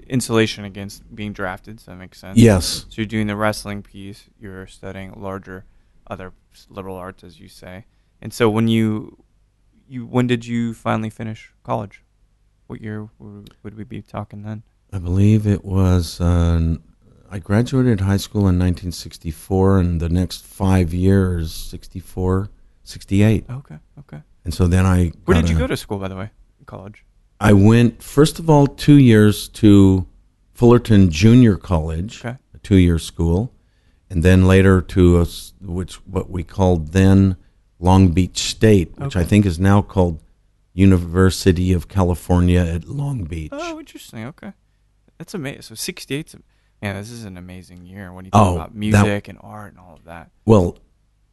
[0.08, 1.80] insulation against being drafted.
[1.80, 2.38] So that makes sense?
[2.38, 2.86] Yes.
[2.88, 4.24] So you're doing the wrestling piece.
[4.38, 5.64] You're studying larger,
[6.06, 6.32] other
[6.68, 7.86] liberal arts, as you say.
[8.20, 9.22] And so when you,
[9.88, 12.02] you when did you finally finish college?
[12.66, 14.62] What year would we be talking then?
[14.92, 16.20] I believe it was.
[16.20, 16.76] Uh,
[17.30, 22.48] I graduated high school in 1964, and the next five years, 64,
[22.84, 23.44] 68.
[23.50, 23.78] Okay.
[23.98, 24.22] Okay.
[24.44, 25.12] And so then I.
[25.24, 26.30] Where did you a- go to school, by the way?
[26.66, 27.04] College.
[27.40, 30.06] I went first of all two years to
[30.54, 32.38] Fullerton Junior College, Okay.
[32.54, 33.52] a two-year school,
[34.08, 35.26] and then later to a
[35.60, 37.36] which what we called then
[37.80, 40.20] Long Beach State, which I think is now called
[40.74, 43.50] University of California at Long Beach.
[43.52, 44.24] Oh, interesting.
[44.26, 44.52] Okay,
[45.16, 45.62] that's amazing.
[45.62, 46.34] So '68.
[46.82, 49.72] Man, this is an amazing year when you talk Oh, about that- music and art
[49.72, 50.30] and all of that.
[50.44, 50.78] Well,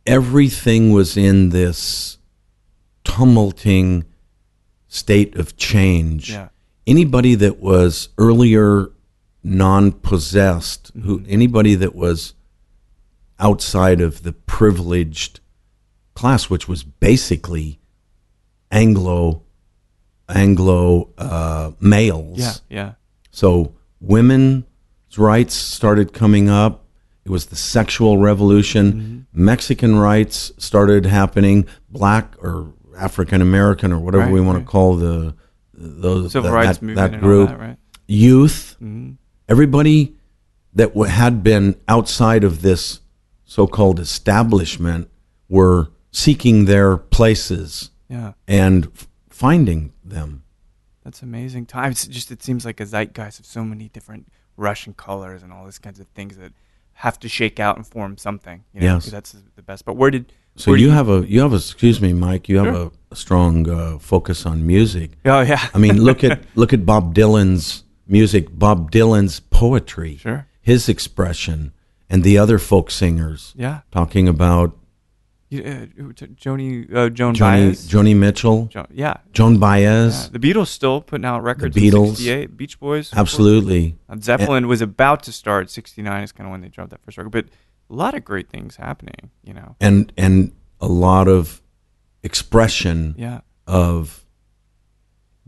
[0.06, 2.18] everything was in this
[3.04, 4.06] tumulting
[4.88, 6.32] state of change.
[6.32, 6.50] Yeah.
[6.88, 8.92] Anybody that was earlier
[9.44, 11.32] non-possessed, who mm-hmm.
[11.32, 12.34] anybody that was
[13.40, 15.42] outside of the privileged
[16.14, 17.81] class, which was basically
[18.72, 19.44] Anglo
[20.30, 22.40] Anglo uh, males.
[22.40, 22.54] Yeah.
[22.70, 22.92] Yeah.
[23.32, 24.64] So women's
[25.18, 26.86] rights started coming up.
[27.26, 28.94] It was the sexual revolution.
[28.94, 29.46] Mm-hmm.
[29.46, 31.68] Mexican rights started happening.
[31.90, 34.66] Black or African American or whatever Right, we want right.
[34.66, 35.36] to call the
[35.74, 37.50] those Civil that, rights that, movement that group.
[37.50, 37.78] that, right?
[38.08, 39.12] Youth, hmm
[39.50, 40.16] everybody
[40.74, 43.02] that w- had been outside of this
[43.44, 45.10] so-called establishment
[45.50, 48.34] were seeking their places Yeah.
[48.48, 50.44] and f- finding them.
[51.04, 52.06] That's amazing times.
[52.08, 55.80] Just it seems like a zeitgeist of so many different Russian colors and all these
[55.80, 56.52] kinds of things that
[56.94, 58.64] have to shake out and form something.
[58.74, 59.06] You know, Yes.
[59.08, 59.86] that's the best.
[59.86, 60.32] But where did?
[60.58, 62.50] So where you do have a you have a excuse me, Mike.
[62.50, 62.92] You have Sure.
[63.10, 65.12] a, a strong uh, focus on music.
[65.26, 65.70] Oh yeah.
[65.74, 70.46] I mean, look at look at Bob Dylan's music, Bob Dylan's poetry, sure.
[70.62, 71.72] his expression,
[72.10, 73.80] and the other folk singers Yeah.
[73.92, 74.78] talking about
[75.52, 77.86] You, uh, Joni, uh, Joan Johnny Baez.
[77.90, 79.18] Joni Mitchell, Jo- yeah.
[79.34, 79.60] Joan yeah.
[79.60, 80.30] Baez.
[80.30, 81.76] The Beatles still putting out records.
[81.76, 82.08] The Beatles.
[82.12, 82.58] In 68.
[82.58, 83.12] Beach Boys.
[83.14, 83.98] Absolutely.
[84.08, 85.70] Uh, Zeppelin was about to start.
[85.70, 87.32] 69 is kind of when they dropped that first record.
[87.32, 87.48] But
[87.90, 89.30] a lot of great things happening.
[89.44, 89.76] You know.
[89.82, 91.62] And and a lot of
[92.24, 93.42] expression Yeah.
[93.68, 94.26] of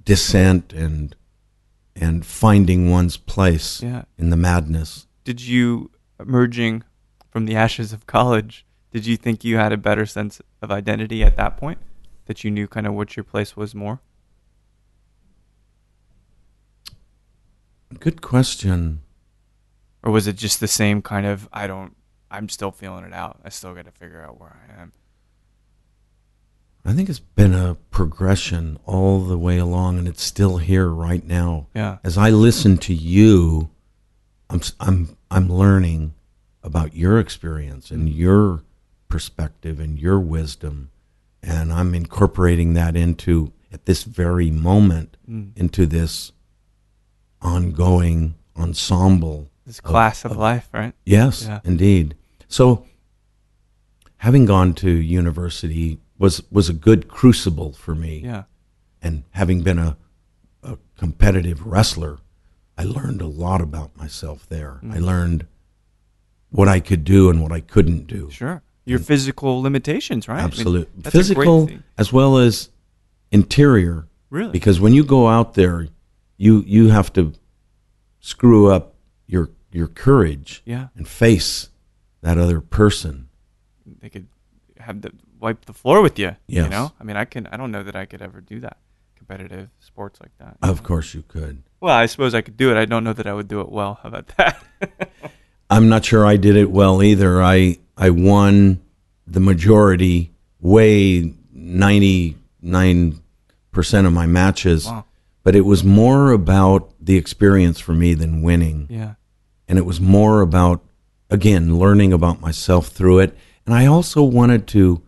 [0.04, 1.16] dissent and
[1.96, 4.04] and finding one's place Yeah.
[4.18, 5.08] in the madness.
[5.24, 5.90] did you
[6.20, 6.84] emerging
[7.32, 11.24] from the ashes of college did you think you had a better sense of identity
[11.24, 11.80] at that point
[12.28, 14.00] that you knew kind of what your place was more
[18.00, 19.02] Good question.
[20.02, 21.96] or was it just the same kind of I don't
[22.32, 23.40] I'm still feeling it out.
[23.46, 24.92] I still got to figure out where I am.
[26.84, 31.24] I think it's been a progression all the way along, and it's still here right
[31.24, 31.68] now.
[31.76, 32.00] Yeah.
[32.04, 33.70] As I listen to you,
[34.50, 36.16] I'm I'm I'm learning
[36.64, 38.64] about your experience and your
[39.18, 40.90] perspective and your wisdom,
[41.44, 45.52] and I'm incorporating that into at this very moment Mm.
[45.56, 46.32] into this
[47.40, 49.52] ongoing ensemble.
[49.68, 50.94] This class of, life, right?
[51.06, 51.60] Yes, Yeah.
[51.64, 52.16] indeed.
[52.48, 52.86] So,
[54.18, 58.44] having gone to university was was a good crucible for me Yeah.
[59.02, 59.96] and having been a,
[60.64, 62.18] a competitive wrestler,
[62.80, 64.80] I learned a lot about myself there.
[64.82, 65.06] I Mm.
[65.06, 65.46] learned
[66.50, 68.30] what I could do and what I couldn't do.
[68.32, 68.62] Sure.
[68.86, 70.36] Your physical limitations, right?
[70.40, 72.70] I mean, Absolute a great physical as well as
[73.32, 74.08] interior.
[74.30, 74.52] Really?
[74.52, 75.88] Because when you go out there,
[76.38, 77.34] you you have to
[78.20, 78.96] screw up
[79.28, 80.88] your your courage Yeah.
[80.96, 81.70] and face
[82.22, 83.30] that other person.
[83.86, 84.28] They could
[84.80, 86.36] have the wipe the floor with you.
[86.48, 86.92] You know?
[87.00, 88.78] I mean, I can I don't know that I could ever do that.
[89.16, 90.58] Competitive sports like that.
[90.62, 91.64] Of course, you could.
[91.80, 92.78] Well, I suppose I could do it.
[92.78, 94.00] I don't know that I would do it well.
[94.04, 94.62] How about that?
[95.70, 97.42] I'm not sure I did it well either.
[97.42, 98.82] I I won
[99.28, 103.20] the majority, way ninety nine
[103.72, 105.06] percent of my matches, Wow.
[105.44, 109.16] but it was more about the experience for me than winning, yeah.
[109.68, 110.84] and it was more about
[111.30, 113.38] again learning about myself through it.
[113.66, 115.02] And I also wanted to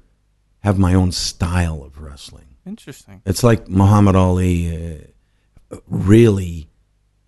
[0.59, 2.55] have my own style of wrestling.
[2.65, 3.21] Interesting.
[3.25, 5.01] It's like Muhammad Ali
[5.71, 6.67] uh, really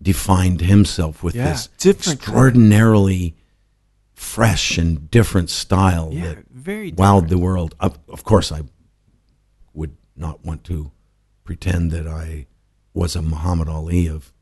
[0.02, 3.34] defined himself with Yeah, this extraordinarily
[4.18, 7.74] fresh and different style Yeah, that very wowed the world.
[7.78, 8.62] Of, of course, I
[9.74, 10.90] would not want to
[11.44, 12.46] pretend that I
[12.94, 14.32] was a Muhammad Ali of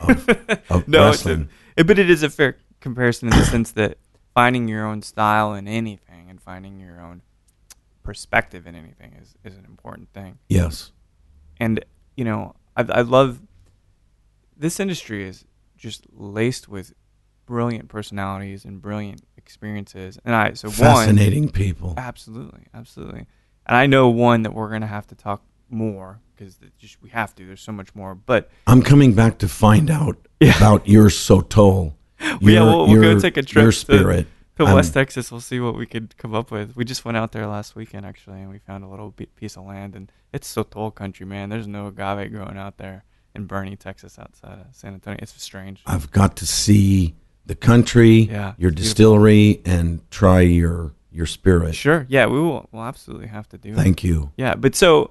[0.00, 0.28] of,
[0.70, 1.48] of No, wrestling.
[1.76, 3.98] a, but it is a fair comparison in the sense that
[4.34, 7.20] finding your own style in anything and finding your own
[8.02, 10.38] perspective in anything is, is an important thing.
[10.48, 10.92] yes,
[11.60, 11.84] And
[12.16, 13.40] you know, I, I love
[14.56, 15.44] this industry is
[15.76, 16.94] just laced with
[17.46, 20.18] brilliant personalities and brilliant experiences.
[20.24, 21.94] And I so one fascinating people.
[21.96, 23.26] Absolutely, absolutely.
[23.66, 27.34] And I know one that we're gonna have to talk more because just we have
[27.36, 27.46] to.
[27.46, 28.14] There's so much more.
[28.14, 30.56] But I'm coming back to find out Yeah.
[30.56, 31.94] about your Sotol.
[32.20, 34.26] yeah, we'll, we'll go take a trip Your spirit.
[34.56, 35.30] to, I'm- West Texas.
[35.30, 36.76] We'll see what we could come up with.
[36.76, 39.64] We just went out there last weekend actually, and we found a little piece of
[39.64, 41.48] land, and it's Sotol country, man.
[41.50, 43.04] There's no agave growing out there
[43.34, 45.18] in Boerne, Texas, outside of San Antonio.
[45.20, 45.82] It's strange.
[45.86, 47.14] I've got to see
[47.46, 48.82] the country, Yeah, your it's beautiful.
[48.82, 51.74] distillery, and try your your spirit.
[51.74, 52.06] Sure.
[52.08, 52.68] Yeah, we will.
[52.72, 53.76] We'll absolutely have to do it.
[53.76, 54.30] Thank you.
[54.36, 55.10] Yeah, but so.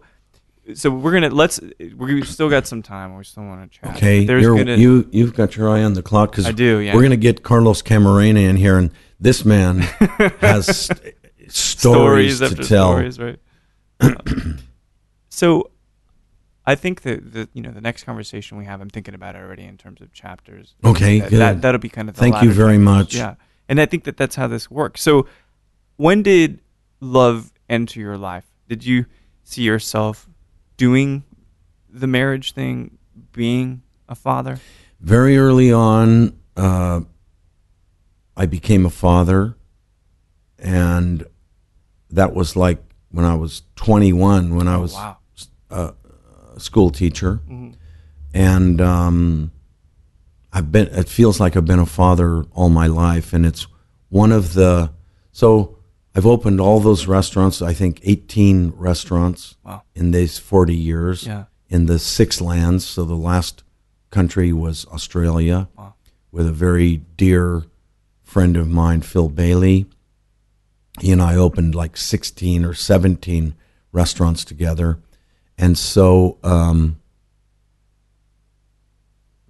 [0.75, 1.59] So we're gonna let's
[1.97, 3.17] we still got some time.
[3.17, 3.97] We still want to chat.
[3.97, 6.95] Okay, There's gonna you you've got your eye on the clock because I do, yeah.
[6.95, 9.79] We're going to get Carlos Camarena in here, and this man
[10.39, 11.15] has st-
[11.49, 12.91] stories, to after tell.
[12.93, 13.39] stories, right?
[15.29, 15.71] So,
[16.65, 19.39] I think that the you know the next conversation we have, I'm thinking about it
[19.39, 20.75] already in terms of chapters.
[20.83, 21.39] Okay, that, good.
[21.39, 22.85] That, that'll be kind of the Thank you very chapters.
[22.85, 23.15] much.
[23.15, 23.35] Yeah,
[23.67, 25.01] and I think that that's how this works.
[25.01, 25.27] So,
[25.97, 26.59] when did
[27.01, 28.45] love enter your life?
[28.69, 29.05] Did you
[29.43, 30.27] see yourself
[30.77, 31.23] doing
[31.89, 32.97] the marriage thing,
[33.33, 34.59] being a father?
[35.01, 37.01] Very early on, uh,
[38.37, 39.55] I became a father,
[40.57, 41.25] and
[42.09, 45.17] that was like when I was 21, when I was wow.
[45.69, 45.93] a
[46.59, 47.73] school teacher, Mhm.
[48.33, 49.51] and um,
[50.51, 50.87] I've been.
[50.87, 53.67] It feels like I've been a father all my life, and it's
[54.09, 54.91] one of the.
[55.31, 55.77] So
[56.15, 57.61] I've opened all those restaurants.
[57.61, 59.81] I think 18 restaurants Wow.
[59.95, 61.45] in these 40 years Yeah.
[61.69, 62.85] in the six lands.
[62.85, 63.63] So the last
[64.11, 65.95] country was Australia Wow.
[66.31, 67.63] with a very dear
[68.21, 69.87] friend of mine, Phil Bailey.
[71.01, 73.55] He and I opened like 16 or 17
[73.91, 74.99] restaurants together.
[75.57, 76.99] And so um,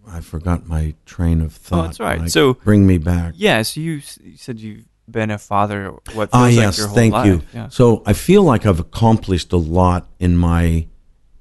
[0.08, 1.80] I forgot my train of thought.
[1.80, 2.20] Oh, that's right.
[2.22, 2.30] Mike.
[2.30, 3.34] So- bring me back.
[3.38, 3.62] Yeah.
[3.62, 5.92] So you, you said you've been a father.
[6.14, 7.26] What Ah, like yes, your whole thank life.
[7.28, 7.42] you.
[7.54, 7.70] Yeah.
[7.70, 10.88] So I feel like I've accomplished a lot in my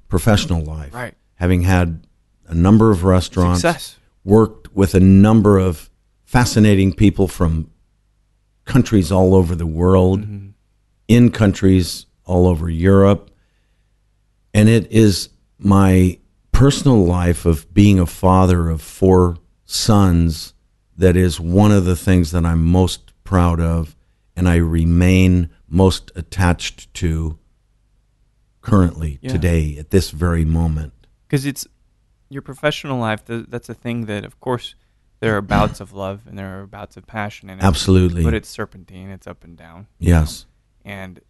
[0.08, 0.94] professional life.
[0.94, 1.14] Right.
[1.36, 2.06] Having had
[2.46, 3.96] a number of restaurants, Success.
[4.24, 5.90] worked with a number of
[6.24, 7.70] fascinating people from
[8.64, 10.48] countries all over the world, Mm-hmm.
[11.08, 13.30] in countries all over Europe.
[14.54, 16.18] And it is my
[16.52, 20.52] personal life of being a father of four sons
[20.96, 23.96] that is one of the things that I'm most proud of
[24.36, 27.38] and I remain most attached to
[28.60, 29.32] currently, Yeah.
[29.32, 30.92] today, at this very moment.
[31.26, 31.66] because it's
[32.28, 34.74] your professional life, th- that's a thing that, of course,
[35.20, 37.58] there are bouts of love and there are bouts of passion it.
[37.62, 38.22] Absolutely.
[38.22, 39.86] But it's serpentine, it's up and down.
[39.98, 40.44] yes.
[40.84, 41.20] And,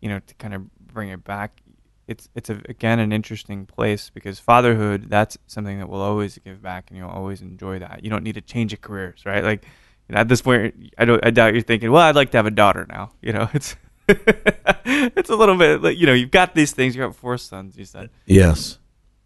[0.00, 1.62] you know, to kind of bring it back,
[2.08, 6.62] it's, it's a, again, an interesting place because fatherhood, that's something that will always give
[6.62, 8.04] back and you'll always enjoy that.
[8.04, 9.42] You don't need to change your careers, right?
[9.42, 9.64] Like,
[10.08, 12.36] you know, at this point, I don't, I doubt you're thinking, well, I'd like to
[12.38, 13.10] have a daughter now.
[13.20, 13.74] You know, it's,
[14.08, 17.76] it's a little bit like, you know, you've got these things, you got four sons,
[17.76, 18.78] you said Yes.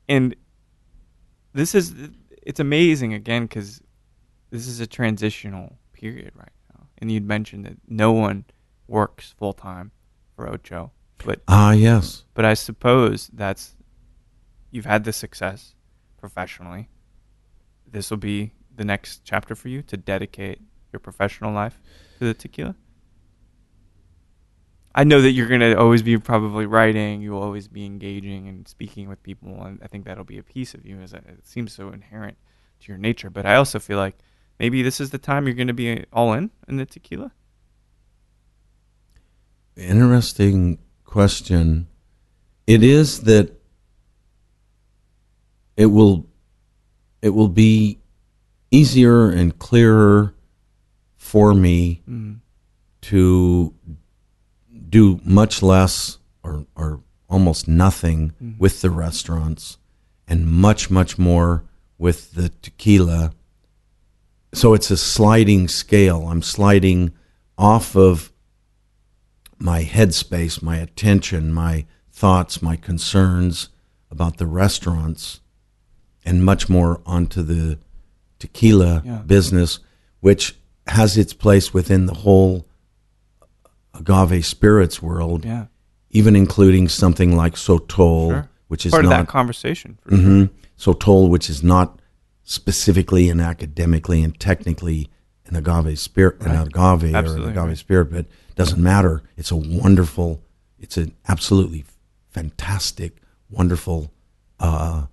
[0.09, 0.35] and
[1.53, 1.95] this is
[2.43, 3.83] it's amazing again because
[4.51, 8.45] this is a transitional period right now and you'd mentioned that no one
[8.89, 9.91] works full time
[10.35, 10.91] for ocho
[11.25, 12.25] but Ah, yes.
[12.35, 13.77] but i suppose that's
[14.71, 15.75] you've had the success
[16.19, 16.89] professionally
[17.91, 20.61] this will be the next chapter for you to dedicate
[20.93, 21.81] your professional life
[22.19, 22.75] to the tequila
[24.93, 28.67] I know that you're going to always be probably writing, you'll always be engaging and
[28.67, 31.73] speaking with people, and I think that'll be a piece of you as it seems
[31.73, 32.37] so inherent
[32.81, 33.31] to your nature.
[33.31, 34.17] But I also feel like
[34.59, 37.31] maybe this is the time you're going to be all in in the tequila.
[39.77, 40.79] Interesting
[41.11, 41.89] question.
[42.67, 43.53] It is that
[45.77, 46.27] it will
[47.23, 47.99] it will be
[48.71, 50.35] easier and clearer
[51.17, 52.41] for me Mm.
[53.03, 53.75] to
[54.89, 59.79] do much less or, or almost nothing with the restaurants
[60.27, 61.65] and much, much more
[61.99, 63.33] with the tequila.
[64.55, 66.27] So it's a sliding scale.
[66.29, 67.13] I'm sliding
[67.57, 68.33] off of
[69.61, 73.69] my headspace, my attention, my thoughts, my concerns
[74.11, 75.41] about the restaurants,
[76.25, 77.79] and much more onto the
[78.39, 79.19] tequila Yeah.
[79.19, 79.79] business,
[80.21, 80.57] which
[80.87, 82.67] has its place within the whole
[83.95, 85.67] agave spirits world, Yeah.
[86.11, 88.49] even including something like Sotol, Sure.
[88.69, 89.99] which is Part of not that conversation.
[90.03, 90.39] For mm-hmm.
[90.41, 90.95] sure.
[90.95, 92.01] Sotol, which is not
[92.43, 95.09] specifically and academically and technically
[95.47, 97.79] an agave spirit, an agave or Absolutely, an agave right.
[97.79, 98.27] spirit, but
[98.61, 99.23] doesn't matter.
[99.39, 100.43] It's a wonderful,
[100.79, 101.87] it's an absolutely
[102.29, 103.17] fantastic,
[103.49, 104.13] wonderful
[104.59, 105.07] uh,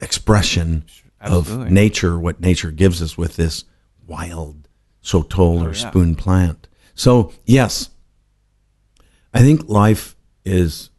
[0.00, 0.84] expression
[1.20, 1.66] Absolutely.
[1.66, 3.64] of nature, what nature gives us with this
[4.04, 4.66] wild
[5.00, 5.90] sotol Oh, or yeah.
[5.90, 6.66] spoon plant.
[6.96, 7.90] So, yes,
[9.32, 10.90] I think life is,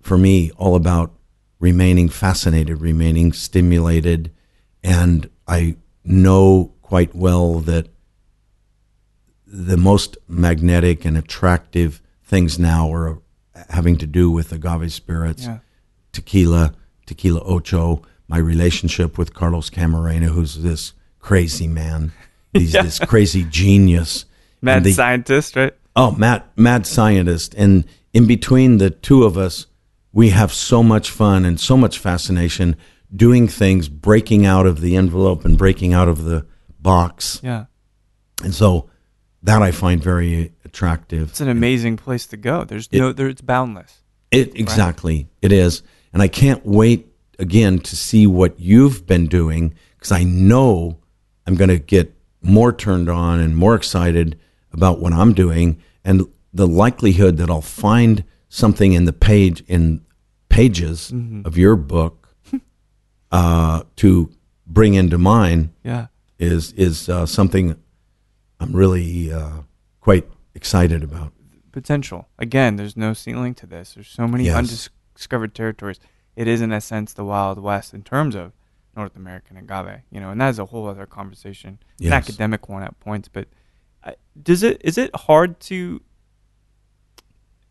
[0.00, 1.12] for me, all about
[1.60, 4.32] remaining fascinated, remaining stimulated.
[4.82, 7.88] And I know quite well that
[9.46, 13.18] the most magnetic and attractive things now are
[13.70, 15.58] having to do with agave spirits Yeah.
[16.12, 16.74] tequila,
[17.06, 22.12] tequila ocho, my relationship with Carlos Camarena, who's this crazy man.
[22.52, 22.82] He's Yeah.
[22.82, 24.24] this crazy genius.
[24.62, 25.74] Mad the- scientist, right?
[25.94, 27.54] Oh, mad, mad scientist.
[27.56, 29.66] And in between the two of us,
[30.12, 32.76] we have so much fun and so much fascination
[33.14, 36.44] doing things, breaking out of the envelope and breaking out of the
[36.80, 37.40] box.
[37.44, 37.66] Yeah.
[38.42, 38.90] And so
[39.46, 41.30] that I find very attractive.
[41.30, 42.64] It's an amazing place to go.
[42.64, 44.02] There's It- no, there, it's boundless.
[44.30, 45.82] It exactly it is,
[46.12, 47.06] and I can't wait
[47.38, 50.98] again to see what you've been doing because I know
[51.46, 54.36] I'm going to get more turned on and more excited
[54.72, 56.22] about what I'm doing, and
[56.52, 60.00] the likelihood that I'll find something in the page in
[60.48, 61.12] pages
[61.44, 62.28] of your book
[63.30, 64.30] uh, to
[64.66, 66.06] bring into mine Yeah.
[66.38, 67.76] is is uh, something
[68.60, 69.62] I'm really uh,
[70.00, 71.32] quite excited about.
[71.72, 72.28] potential.
[72.38, 73.94] Again, there's no ceiling to this.
[73.94, 74.56] There's so many Yes.
[74.56, 76.00] undiscovered territories.
[76.34, 78.52] It is, in a sense, the Wild West in terms of
[78.96, 80.00] North American agave.
[80.10, 83.28] You know, and that is a whole other conversation, an academic one at points.
[83.28, 83.48] But
[84.04, 86.00] uh, does it is it hard to?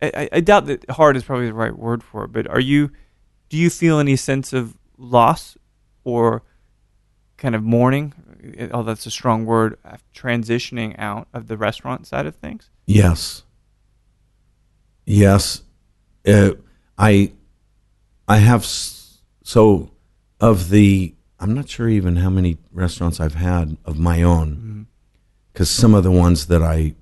[0.01, 2.31] I, I- I doubt that hard is probably the right word for it.
[2.31, 2.91] But are you?
[3.49, 5.57] Do you feel any sense of loss
[6.03, 6.43] or
[7.37, 8.13] kind of mourning?
[8.71, 9.77] Oh, that's a strong word.
[10.15, 12.69] Transitioning out of the restaurant side of things.
[12.85, 13.43] Yes.
[15.05, 15.61] Yes.
[16.27, 16.51] Uh,
[16.97, 17.33] I
[18.27, 19.91] I have so
[20.39, 24.87] of the I'm not sure even how many restaurants I've had of my own
[25.53, 26.95] cuz some of the ones that I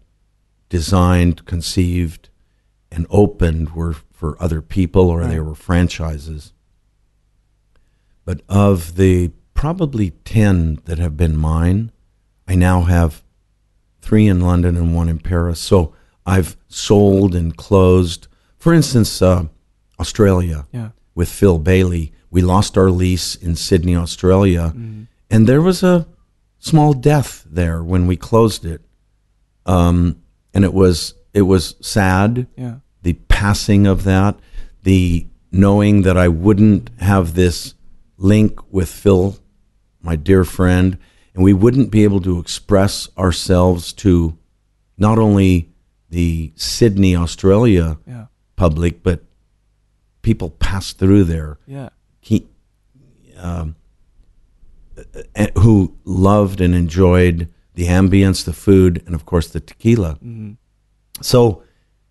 [0.70, 2.30] designed, conceived
[2.92, 6.54] and opened were for other people or they were franchises.
[8.26, 9.32] But of the
[9.68, 11.90] probably 10 that have been mine,
[12.50, 13.24] I now have
[14.02, 15.58] three in London and one in Paris.
[15.58, 15.94] So
[16.26, 18.28] I've sold and closed.
[18.58, 19.46] For instance, uh,
[20.02, 20.90] Australia Yeah.
[21.16, 22.12] with Phil Bailey.
[22.30, 24.74] We lost our lease in Sydney, Australia,
[25.30, 26.08] and there was a
[26.60, 28.82] small death there when we closed it.
[29.66, 30.18] Um,
[30.54, 32.76] and it was it was sad Yeah.
[33.02, 34.38] the passing of that,
[34.84, 37.76] the knowing that I wouldn't have this
[38.18, 39.38] link with Phil,
[40.04, 40.98] my dear friend,
[41.34, 44.38] and we wouldn't be able to express ourselves to
[44.98, 45.70] not only
[46.10, 48.26] the Sydney, Australia Yeah.
[48.56, 49.24] public, but
[50.22, 51.90] people pass through there Yeah.
[52.20, 52.46] he,
[53.38, 53.76] um,
[55.36, 60.20] uh, who loved and enjoyed the ambience, the food, and of course the tequila.
[61.22, 61.64] So,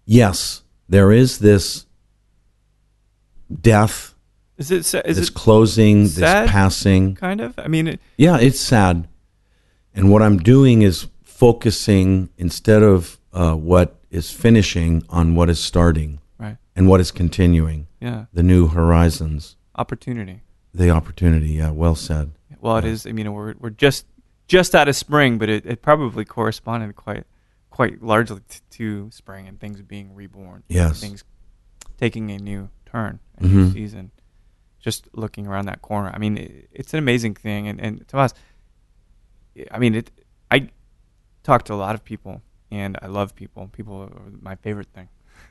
[0.05, 1.87] yes, there is this
[3.61, 4.12] death,
[4.59, 6.45] Is it is this it closing, sad?
[6.45, 7.15] this passing.
[7.15, 7.59] kind of?
[7.59, 9.09] I mean, it, Yeah, it's sad.
[9.95, 15.59] And what I'm doing is focusing instead of uh, what is finishing on what is
[15.59, 16.57] starting right.
[16.77, 18.27] and what is continuing, Yeah.
[18.33, 20.43] the new horizons, Opportunity.
[20.73, 21.51] the opportunity.
[21.51, 22.31] Yeah, well said.
[22.61, 23.07] Well, it is.
[23.07, 24.07] I mean, we're we're just
[24.49, 27.25] just out of spring, but it, it probably corresponded quite
[27.71, 30.63] quite largely t- to spring and things being reborn.
[30.69, 31.01] Yes.
[31.01, 31.25] Things
[31.99, 33.73] taking a new turn, a new Mhm.
[33.73, 34.11] season.
[34.83, 36.11] Just looking around that corner.
[36.13, 37.69] I mean, it, it's an amazing thing.
[37.69, 38.35] And and Tomas,
[39.71, 40.11] I mean, it.
[40.51, 40.69] I
[41.43, 43.69] talk to a lot of people, and I love people.
[43.69, 45.09] People are my favorite thing.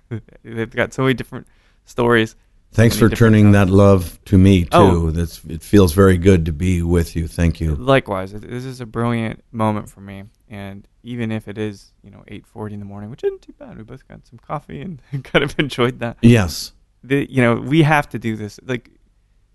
[0.43, 1.47] They've got so many different
[1.85, 2.35] stories.
[2.73, 4.89] Thanks for turning that love to me oh.
[4.89, 5.07] too.
[5.07, 5.11] Oh.
[5.11, 7.27] That's it feels very good to be with you.
[7.27, 7.75] Thank you.
[7.75, 12.23] Likewise, this is a brilliant moment for me, and even if it is, you know,
[12.29, 15.01] eight forty in the morning, which isn't too bad, we both got some coffee and
[15.23, 16.17] kind of enjoyed that.
[16.21, 16.71] Yes.
[17.03, 18.59] The, you know, we have to do this.
[18.63, 18.91] Like,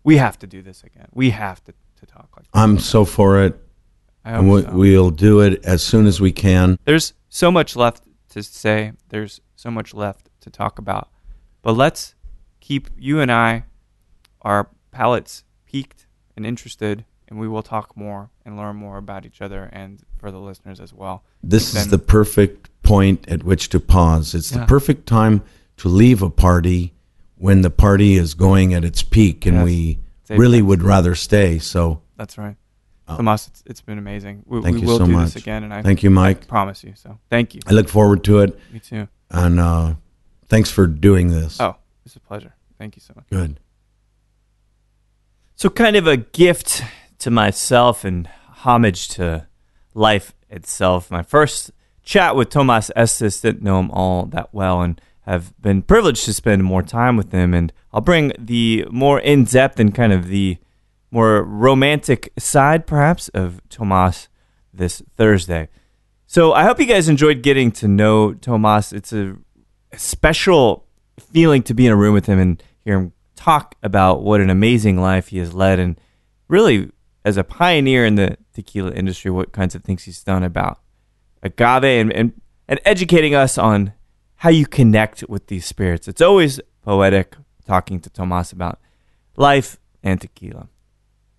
[0.06, 1.08] we have to do this again.
[1.12, 2.46] We have to, to talk like.
[2.54, 3.60] I'm so for it.
[4.24, 4.70] I hope And we, so.
[4.70, 6.78] we'll do it as soon as we can.
[6.84, 8.92] There's so much left to say.
[9.08, 11.10] There's so much left to talk about,
[11.60, 12.14] but let's
[12.60, 13.64] keep you and I,
[14.42, 19.42] our palates peaked and interested, and we will talk more and learn more about each
[19.42, 21.24] other and for the listeners as well.
[21.42, 24.36] This is the perfect point at which to pause.
[24.36, 25.42] It's the perfect time
[25.78, 26.92] to leave a party
[27.36, 29.64] when the party is going at its peak and Yes.
[29.64, 31.58] we It's a- really would rather stay.
[31.58, 32.56] So That's right.
[33.08, 34.42] Tomas, it's, it's been amazing.
[34.46, 35.34] We, Thank we you will so do much.
[35.34, 36.38] this again, and I Thank you, Mike.
[36.38, 36.48] I Mike.
[36.48, 36.94] promise you.
[36.96, 37.60] So thank you.
[37.66, 38.58] I look forward to it.
[38.72, 39.06] Me too.
[39.30, 39.94] And uh,
[40.48, 41.60] thanks for doing this.
[41.60, 42.54] Oh, it's a pleasure.
[42.78, 43.26] Thank you so much.
[43.30, 43.60] Good.
[45.54, 46.82] So, kind of a gift
[47.20, 48.28] to myself and
[48.58, 49.46] homage to
[49.94, 51.10] life itself.
[51.10, 51.70] My first
[52.02, 56.32] chat with Tomas Estes didn't know him all that well and have been privileged to
[56.32, 57.52] spend more time with them.
[57.52, 60.58] And I'll bring the more in depth and kind of the
[61.10, 64.28] more romantic side, perhaps, of Tomas
[64.72, 65.68] this Thursday.
[66.26, 68.92] So, I hope you guys enjoyed getting to know Tomas.
[68.92, 69.36] It's a
[69.96, 70.86] special
[71.18, 74.50] feeling to be in a room with him and hear him talk about what an
[74.50, 76.00] amazing life he has led and
[76.48, 76.90] really
[77.24, 80.80] as a pioneer in the tequila industry what kinds of things he's done about
[81.42, 83.92] agave and, and, and educating us on
[84.36, 88.78] how you connect with these spirits it's always poetic talking to tomas about
[89.36, 90.68] life and tequila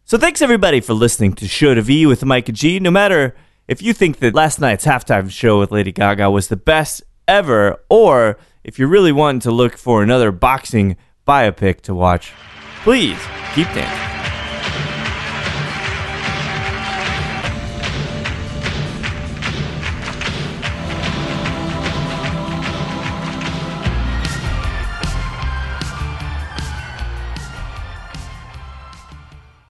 [0.10, 2.80] so thanks everybody for listening to Show to V with Mike G.
[2.80, 3.36] No matter
[3.68, 7.84] if you think that last night's halftime show with Lady Gaga was the best ever,
[7.90, 10.96] or if you're really wanting to look for another boxing
[11.28, 12.32] biopic to watch,
[12.84, 13.20] please
[13.54, 14.17] keep dancing.